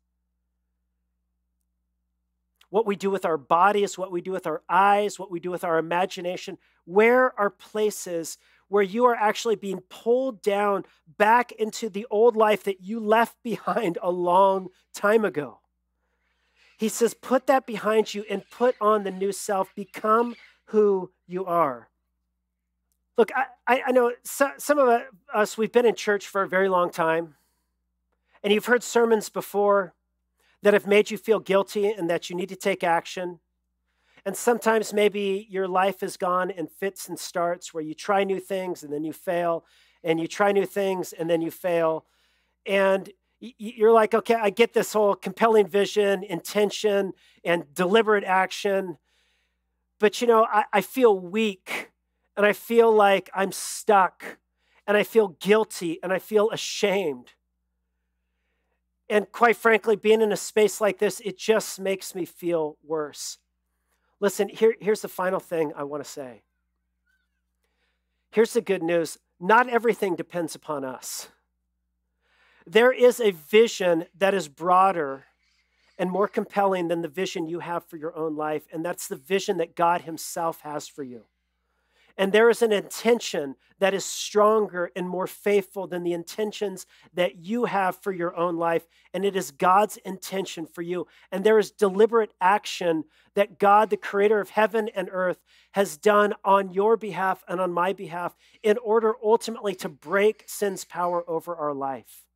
What 2.70 2.86
we 2.86 2.96
do 2.96 3.10
with 3.10 3.24
our 3.24 3.38
bodies, 3.38 3.96
what 3.96 4.10
we 4.10 4.20
do 4.20 4.32
with 4.32 4.46
our 4.46 4.62
eyes, 4.68 5.18
what 5.18 5.30
we 5.30 5.40
do 5.40 5.50
with 5.50 5.64
our 5.64 5.78
imagination. 5.78 6.58
Where 6.84 7.38
are 7.38 7.50
places 7.50 8.36
where 8.68 8.82
you 8.82 9.04
are 9.06 9.14
actually 9.14 9.56
being 9.56 9.80
pulled 9.88 10.42
down 10.42 10.84
back 11.16 11.52
into 11.52 11.88
the 11.88 12.06
old 12.10 12.36
life 12.36 12.64
that 12.64 12.80
you 12.80 13.00
left 13.00 13.36
behind 13.42 13.98
a 14.02 14.10
long 14.10 14.68
time 14.94 15.24
ago? 15.24 15.60
He 16.78 16.88
says, 16.88 17.12
put 17.12 17.48
that 17.48 17.66
behind 17.66 18.14
you 18.14 18.24
and 18.30 18.48
put 18.50 18.76
on 18.80 19.02
the 19.02 19.10
new 19.10 19.32
self. 19.32 19.74
Become 19.74 20.36
who 20.66 21.10
you 21.26 21.44
are. 21.44 21.88
Look, 23.16 23.32
I, 23.66 23.82
I 23.84 23.90
know 23.90 24.12
some 24.22 24.78
of 24.78 25.02
us, 25.34 25.58
we've 25.58 25.72
been 25.72 25.86
in 25.86 25.96
church 25.96 26.28
for 26.28 26.42
a 26.42 26.48
very 26.48 26.68
long 26.68 26.92
time, 26.92 27.34
and 28.44 28.52
you've 28.52 28.66
heard 28.66 28.84
sermons 28.84 29.28
before 29.28 29.92
that 30.62 30.72
have 30.72 30.86
made 30.86 31.10
you 31.10 31.18
feel 31.18 31.40
guilty 31.40 31.90
and 31.90 32.08
that 32.08 32.30
you 32.30 32.36
need 32.36 32.48
to 32.50 32.56
take 32.56 32.84
action. 32.84 33.40
And 34.24 34.36
sometimes 34.36 34.92
maybe 34.92 35.46
your 35.50 35.68
life 35.68 36.00
has 36.00 36.16
gone 36.16 36.50
in 36.50 36.66
fits 36.66 37.08
and 37.08 37.18
starts 37.18 37.72
where 37.72 37.82
you 37.82 37.94
try 37.94 38.24
new 38.24 38.40
things 38.40 38.82
and 38.82 38.92
then 38.92 39.04
you 39.04 39.12
fail, 39.12 39.64
and 40.04 40.20
you 40.20 40.28
try 40.28 40.52
new 40.52 40.66
things 40.66 41.12
and 41.12 41.28
then 41.28 41.40
you 41.40 41.50
fail. 41.50 42.04
And 42.66 43.10
you're 43.40 43.92
like, 43.92 44.14
okay, 44.14 44.34
I 44.34 44.50
get 44.50 44.72
this 44.72 44.92
whole 44.92 45.14
compelling 45.14 45.66
vision, 45.66 46.24
intention, 46.24 47.12
and 47.44 47.72
deliberate 47.74 48.24
action. 48.24 48.98
But 49.98 50.20
you 50.20 50.26
know, 50.26 50.44
I, 50.44 50.64
I 50.72 50.80
feel 50.80 51.18
weak 51.18 51.90
and 52.36 52.44
I 52.46 52.52
feel 52.52 52.92
like 52.92 53.30
I'm 53.34 53.52
stuck 53.52 54.38
and 54.86 54.96
I 54.96 55.02
feel 55.02 55.28
guilty 55.40 55.98
and 56.02 56.12
I 56.12 56.18
feel 56.18 56.50
ashamed. 56.50 57.32
And 59.08 59.30
quite 59.32 59.56
frankly, 59.56 59.96
being 59.96 60.20
in 60.20 60.32
a 60.32 60.36
space 60.36 60.80
like 60.80 60.98
this, 60.98 61.20
it 61.20 61.38
just 61.38 61.80
makes 61.80 62.14
me 62.14 62.24
feel 62.24 62.76
worse. 62.84 63.38
Listen, 64.20 64.48
here, 64.48 64.74
here's 64.80 65.02
the 65.02 65.08
final 65.08 65.40
thing 65.40 65.72
I 65.76 65.84
want 65.84 66.04
to 66.04 66.10
say. 66.10 66.42
Here's 68.30 68.52
the 68.52 68.60
good 68.60 68.82
news 68.82 69.18
not 69.40 69.68
everything 69.68 70.16
depends 70.16 70.54
upon 70.54 70.84
us. 70.84 71.28
There 72.66 72.92
is 72.92 73.20
a 73.20 73.30
vision 73.30 74.06
that 74.18 74.34
is 74.34 74.48
broader 74.48 75.26
and 75.96 76.10
more 76.10 76.28
compelling 76.28 76.88
than 76.88 77.02
the 77.02 77.08
vision 77.08 77.48
you 77.48 77.60
have 77.60 77.84
for 77.84 77.96
your 77.96 78.16
own 78.16 78.36
life, 78.36 78.64
and 78.72 78.84
that's 78.84 79.08
the 79.08 79.16
vision 79.16 79.56
that 79.58 79.76
God 79.76 80.02
Himself 80.02 80.60
has 80.62 80.88
for 80.88 81.02
you. 81.02 81.24
And 82.18 82.32
there 82.32 82.50
is 82.50 82.62
an 82.62 82.72
intention 82.72 83.54
that 83.78 83.94
is 83.94 84.04
stronger 84.04 84.90
and 84.96 85.08
more 85.08 85.28
faithful 85.28 85.86
than 85.86 86.02
the 86.02 86.12
intentions 86.12 86.84
that 87.14 87.36
you 87.36 87.66
have 87.66 87.96
for 87.96 88.10
your 88.10 88.36
own 88.36 88.56
life. 88.56 88.88
And 89.14 89.24
it 89.24 89.36
is 89.36 89.52
God's 89.52 89.98
intention 89.98 90.66
for 90.66 90.82
you. 90.82 91.06
And 91.30 91.44
there 91.44 91.60
is 91.60 91.70
deliberate 91.70 92.34
action 92.40 93.04
that 93.34 93.60
God, 93.60 93.90
the 93.90 93.96
creator 93.96 94.40
of 94.40 94.50
heaven 94.50 94.90
and 94.96 95.08
earth, 95.12 95.38
has 95.72 95.96
done 95.96 96.34
on 96.44 96.72
your 96.72 96.96
behalf 96.96 97.44
and 97.46 97.60
on 97.60 97.72
my 97.72 97.92
behalf 97.92 98.36
in 98.64 98.78
order 98.78 99.14
ultimately 99.22 99.76
to 99.76 99.88
break 99.88 100.42
sin's 100.46 100.84
power 100.84 101.22
over 101.30 101.54
our 101.54 101.72
life. 101.72 102.27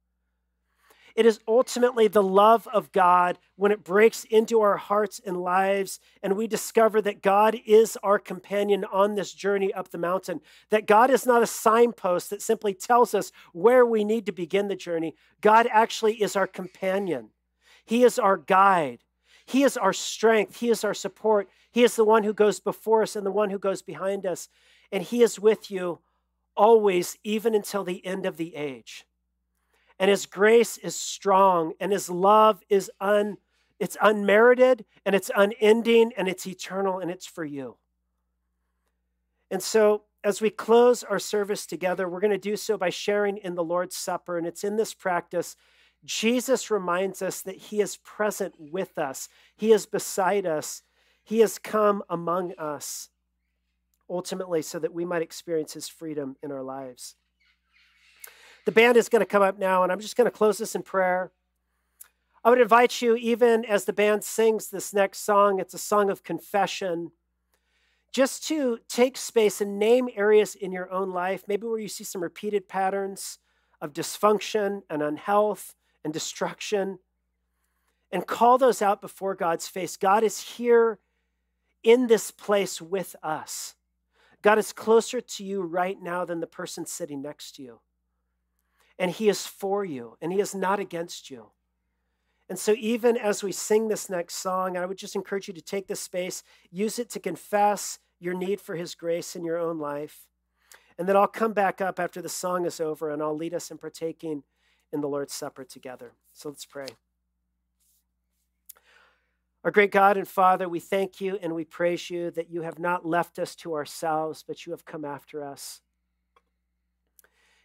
It 1.14 1.26
is 1.26 1.40
ultimately 1.46 2.08
the 2.08 2.22
love 2.22 2.66
of 2.72 2.90
God 2.92 3.38
when 3.56 3.72
it 3.72 3.84
breaks 3.84 4.24
into 4.24 4.60
our 4.60 4.76
hearts 4.76 5.20
and 5.24 5.36
lives, 5.36 6.00
and 6.22 6.36
we 6.36 6.46
discover 6.46 7.02
that 7.02 7.22
God 7.22 7.58
is 7.66 7.98
our 8.02 8.18
companion 8.18 8.84
on 8.84 9.14
this 9.14 9.32
journey 9.32 9.72
up 9.74 9.90
the 9.90 9.98
mountain. 9.98 10.40
That 10.70 10.86
God 10.86 11.10
is 11.10 11.26
not 11.26 11.42
a 11.42 11.46
signpost 11.46 12.30
that 12.30 12.42
simply 12.42 12.72
tells 12.74 13.14
us 13.14 13.30
where 13.52 13.84
we 13.84 14.04
need 14.04 14.26
to 14.26 14.32
begin 14.32 14.68
the 14.68 14.76
journey. 14.76 15.14
God 15.40 15.68
actually 15.70 16.22
is 16.22 16.36
our 16.36 16.46
companion, 16.46 17.30
He 17.84 18.04
is 18.04 18.18
our 18.18 18.38
guide, 18.38 19.00
He 19.44 19.62
is 19.64 19.76
our 19.76 19.92
strength, 19.92 20.60
He 20.60 20.70
is 20.70 20.84
our 20.84 20.94
support. 20.94 21.48
He 21.70 21.84
is 21.84 21.96
the 21.96 22.04
one 22.04 22.22
who 22.22 22.34
goes 22.34 22.60
before 22.60 23.02
us 23.02 23.16
and 23.16 23.24
the 23.24 23.30
one 23.30 23.48
who 23.48 23.58
goes 23.58 23.80
behind 23.80 24.26
us. 24.26 24.48
And 24.90 25.02
He 25.02 25.22
is 25.22 25.40
with 25.40 25.70
you 25.70 26.00
always, 26.54 27.16
even 27.24 27.54
until 27.54 27.82
the 27.82 28.04
end 28.04 28.26
of 28.26 28.36
the 28.36 28.54
age 28.54 29.06
and 30.02 30.10
his 30.10 30.26
grace 30.26 30.78
is 30.78 30.96
strong 30.96 31.74
and 31.78 31.92
his 31.92 32.10
love 32.10 32.60
is 32.68 32.90
un 33.00 33.36
it's 33.78 33.96
unmerited 34.02 34.84
and 35.06 35.14
it's 35.14 35.30
unending 35.36 36.10
and 36.16 36.26
it's 36.26 36.44
eternal 36.44 36.98
and 36.98 37.08
it's 37.08 37.26
for 37.26 37.44
you. 37.44 37.76
And 39.48 39.62
so 39.62 40.02
as 40.24 40.40
we 40.40 40.50
close 40.50 41.04
our 41.04 41.20
service 41.20 41.66
together, 41.66 42.08
we're 42.08 42.18
going 42.18 42.32
to 42.32 42.38
do 42.38 42.56
so 42.56 42.76
by 42.76 42.90
sharing 42.90 43.36
in 43.36 43.54
the 43.54 43.62
Lord's 43.62 43.94
Supper 43.94 44.38
and 44.38 44.46
it's 44.46 44.64
in 44.64 44.74
this 44.74 44.92
practice 44.92 45.54
Jesus 46.04 46.68
reminds 46.68 47.22
us 47.22 47.40
that 47.42 47.56
he 47.56 47.80
is 47.80 47.98
present 47.98 48.56
with 48.58 48.98
us. 48.98 49.28
He 49.54 49.70
is 49.70 49.86
beside 49.86 50.46
us. 50.46 50.82
He 51.22 51.38
has 51.38 51.60
come 51.60 52.02
among 52.10 52.54
us 52.58 53.08
ultimately 54.10 54.62
so 54.62 54.80
that 54.80 54.92
we 54.92 55.04
might 55.04 55.22
experience 55.22 55.74
his 55.74 55.88
freedom 55.88 56.34
in 56.42 56.50
our 56.50 56.64
lives. 56.64 57.14
The 58.64 58.72
band 58.72 58.96
is 58.96 59.08
going 59.08 59.20
to 59.20 59.26
come 59.26 59.42
up 59.42 59.58
now, 59.58 59.82
and 59.82 59.90
I'm 59.90 60.00
just 60.00 60.16
going 60.16 60.26
to 60.26 60.36
close 60.36 60.58
this 60.58 60.74
in 60.74 60.82
prayer. 60.82 61.32
I 62.44 62.50
would 62.50 62.60
invite 62.60 63.02
you, 63.02 63.16
even 63.16 63.64
as 63.64 63.84
the 63.84 63.92
band 63.92 64.24
sings 64.24 64.68
this 64.68 64.92
next 64.92 65.20
song, 65.20 65.60
it's 65.60 65.74
a 65.74 65.78
song 65.78 66.10
of 66.10 66.24
confession, 66.24 67.12
just 68.12 68.46
to 68.48 68.78
take 68.88 69.16
space 69.16 69.60
and 69.60 69.78
name 69.78 70.08
areas 70.14 70.54
in 70.54 70.70
your 70.70 70.90
own 70.92 71.10
life, 71.10 71.44
maybe 71.48 71.66
where 71.66 71.78
you 71.78 71.88
see 71.88 72.04
some 72.04 72.22
repeated 72.22 72.68
patterns 72.68 73.38
of 73.80 73.92
dysfunction 73.92 74.82
and 74.90 75.02
unhealth 75.02 75.74
and 76.04 76.12
destruction, 76.12 76.98
and 78.10 78.26
call 78.26 78.58
those 78.58 78.82
out 78.82 79.00
before 79.00 79.34
God's 79.34 79.68
face. 79.68 79.96
God 79.96 80.22
is 80.22 80.40
here 80.40 80.98
in 81.82 82.06
this 82.06 82.30
place 82.30 82.80
with 82.80 83.16
us. 83.22 83.74
God 84.42 84.58
is 84.58 84.72
closer 84.72 85.20
to 85.20 85.44
you 85.44 85.62
right 85.62 86.00
now 86.00 86.24
than 86.24 86.40
the 86.40 86.46
person 86.46 86.86
sitting 86.86 87.22
next 87.22 87.56
to 87.56 87.62
you. 87.62 87.80
And 88.98 89.10
He 89.10 89.28
is 89.28 89.46
for 89.46 89.84
you, 89.84 90.16
and 90.20 90.32
He 90.32 90.40
is 90.40 90.54
not 90.54 90.80
against 90.80 91.30
you. 91.30 91.50
And 92.48 92.58
so, 92.58 92.74
even 92.78 93.16
as 93.16 93.42
we 93.42 93.52
sing 93.52 93.88
this 93.88 94.10
next 94.10 94.34
song, 94.34 94.76
I 94.76 94.84
would 94.84 94.98
just 94.98 95.16
encourage 95.16 95.48
you 95.48 95.54
to 95.54 95.62
take 95.62 95.86
this 95.86 96.00
space, 96.00 96.42
use 96.70 96.98
it 96.98 97.08
to 97.10 97.20
confess 97.20 97.98
your 98.20 98.34
need 98.34 98.60
for 98.60 98.76
His 98.76 98.94
grace 98.94 99.34
in 99.34 99.44
your 99.44 99.58
own 99.58 99.78
life. 99.78 100.26
And 100.98 101.08
then 101.08 101.16
I'll 101.16 101.26
come 101.26 101.52
back 101.52 101.80
up 101.80 101.98
after 101.98 102.20
the 102.20 102.28
song 102.28 102.66
is 102.66 102.80
over 102.80 103.10
and 103.10 103.22
I'll 103.22 103.36
lead 103.36 103.54
us 103.54 103.70
in 103.70 103.78
partaking 103.78 104.42
in 104.92 105.00
the 105.00 105.08
Lord's 105.08 105.32
Supper 105.32 105.64
together. 105.64 106.12
So 106.32 106.50
let's 106.50 106.66
pray. 106.66 106.86
Our 109.64 109.70
great 109.70 109.92
God 109.92 110.16
and 110.16 110.26
Father, 110.26 110.68
we 110.68 110.80
thank 110.80 111.20
you 111.20 111.38
and 111.40 111.54
we 111.54 111.64
praise 111.64 112.10
you 112.10 112.30
that 112.32 112.50
you 112.50 112.62
have 112.62 112.78
not 112.78 113.06
left 113.06 113.38
us 113.38 113.54
to 113.56 113.74
ourselves, 113.74 114.44
but 114.46 114.66
you 114.66 114.72
have 114.72 114.84
come 114.84 115.04
after 115.04 115.42
us. 115.44 115.80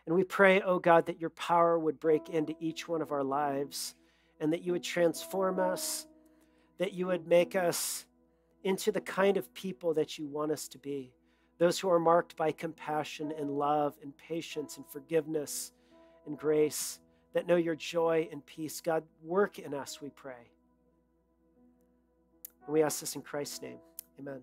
And 0.08 0.16
we 0.16 0.24
pray, 0.24 0.62
oh 0.62 0.80
God, 0.80 1.06
that 1.08 1.20
your 1.20 1.30
power 1.32 1.78
would 1.78 2.00
break 2.00 2.30
into 2.30 2.56
each 2.60 2.88
one 2.88 3.02
of 3.02 3.12
our 3.12 3.26
lives 3.26 3.94
and 4.40 4.54
that 4.54 4.64
you 4.64 4.72
would 4.72 4.84
transform 4.84 5.60
us, 5.60 6.08
that 6.78 6.94
you 6.94 7.08
would 7.08 7.28
make 7.28 7.56
us 7.56 8.06
into 8.64 8.92
the 8.92 9.02
kind 9.02 9.36
of 9.36 9.54
people 9.54 9.94
that 9.94 10.18
you 10.18 10.26
want 10.26 10.52
us 10.52 10.70
to 10.70 10.78
be. 10.78 11.12
Those 11.60 11.78
who 11.78 11.90
are 11.90 12.00
marked 12.00 12.38
by 12.38 12.54
compassion 12.54 13.34
and 13.38 13.52
love 13.52 13.96
and 14.02 14.16
patience 14.18 14.78
and 14.78 14.86
forgiveness 14.88 15.74
and 16.26 16.38
grace, 16.38 17.00
that 17.34 17.46
know 17.46 17.58
your 17.58 17.76
joy 17.76 18.30
and 18.32 18.46
peace. 18.46 18.80
God, 18.80 19.04
work 19.24 19.60
in 19.60 19.74
us, 19.74 20.02
we 20.02 20.10
pray. 20.10 20.52
And 22.66 22.74
we 22.74 22.82
ask 22.82 23.02
this 23.02 23.16
in 23.16 23.22
Christ's 23.22 23.62
name. 23.62 23.80
Amen. 24.20 24.42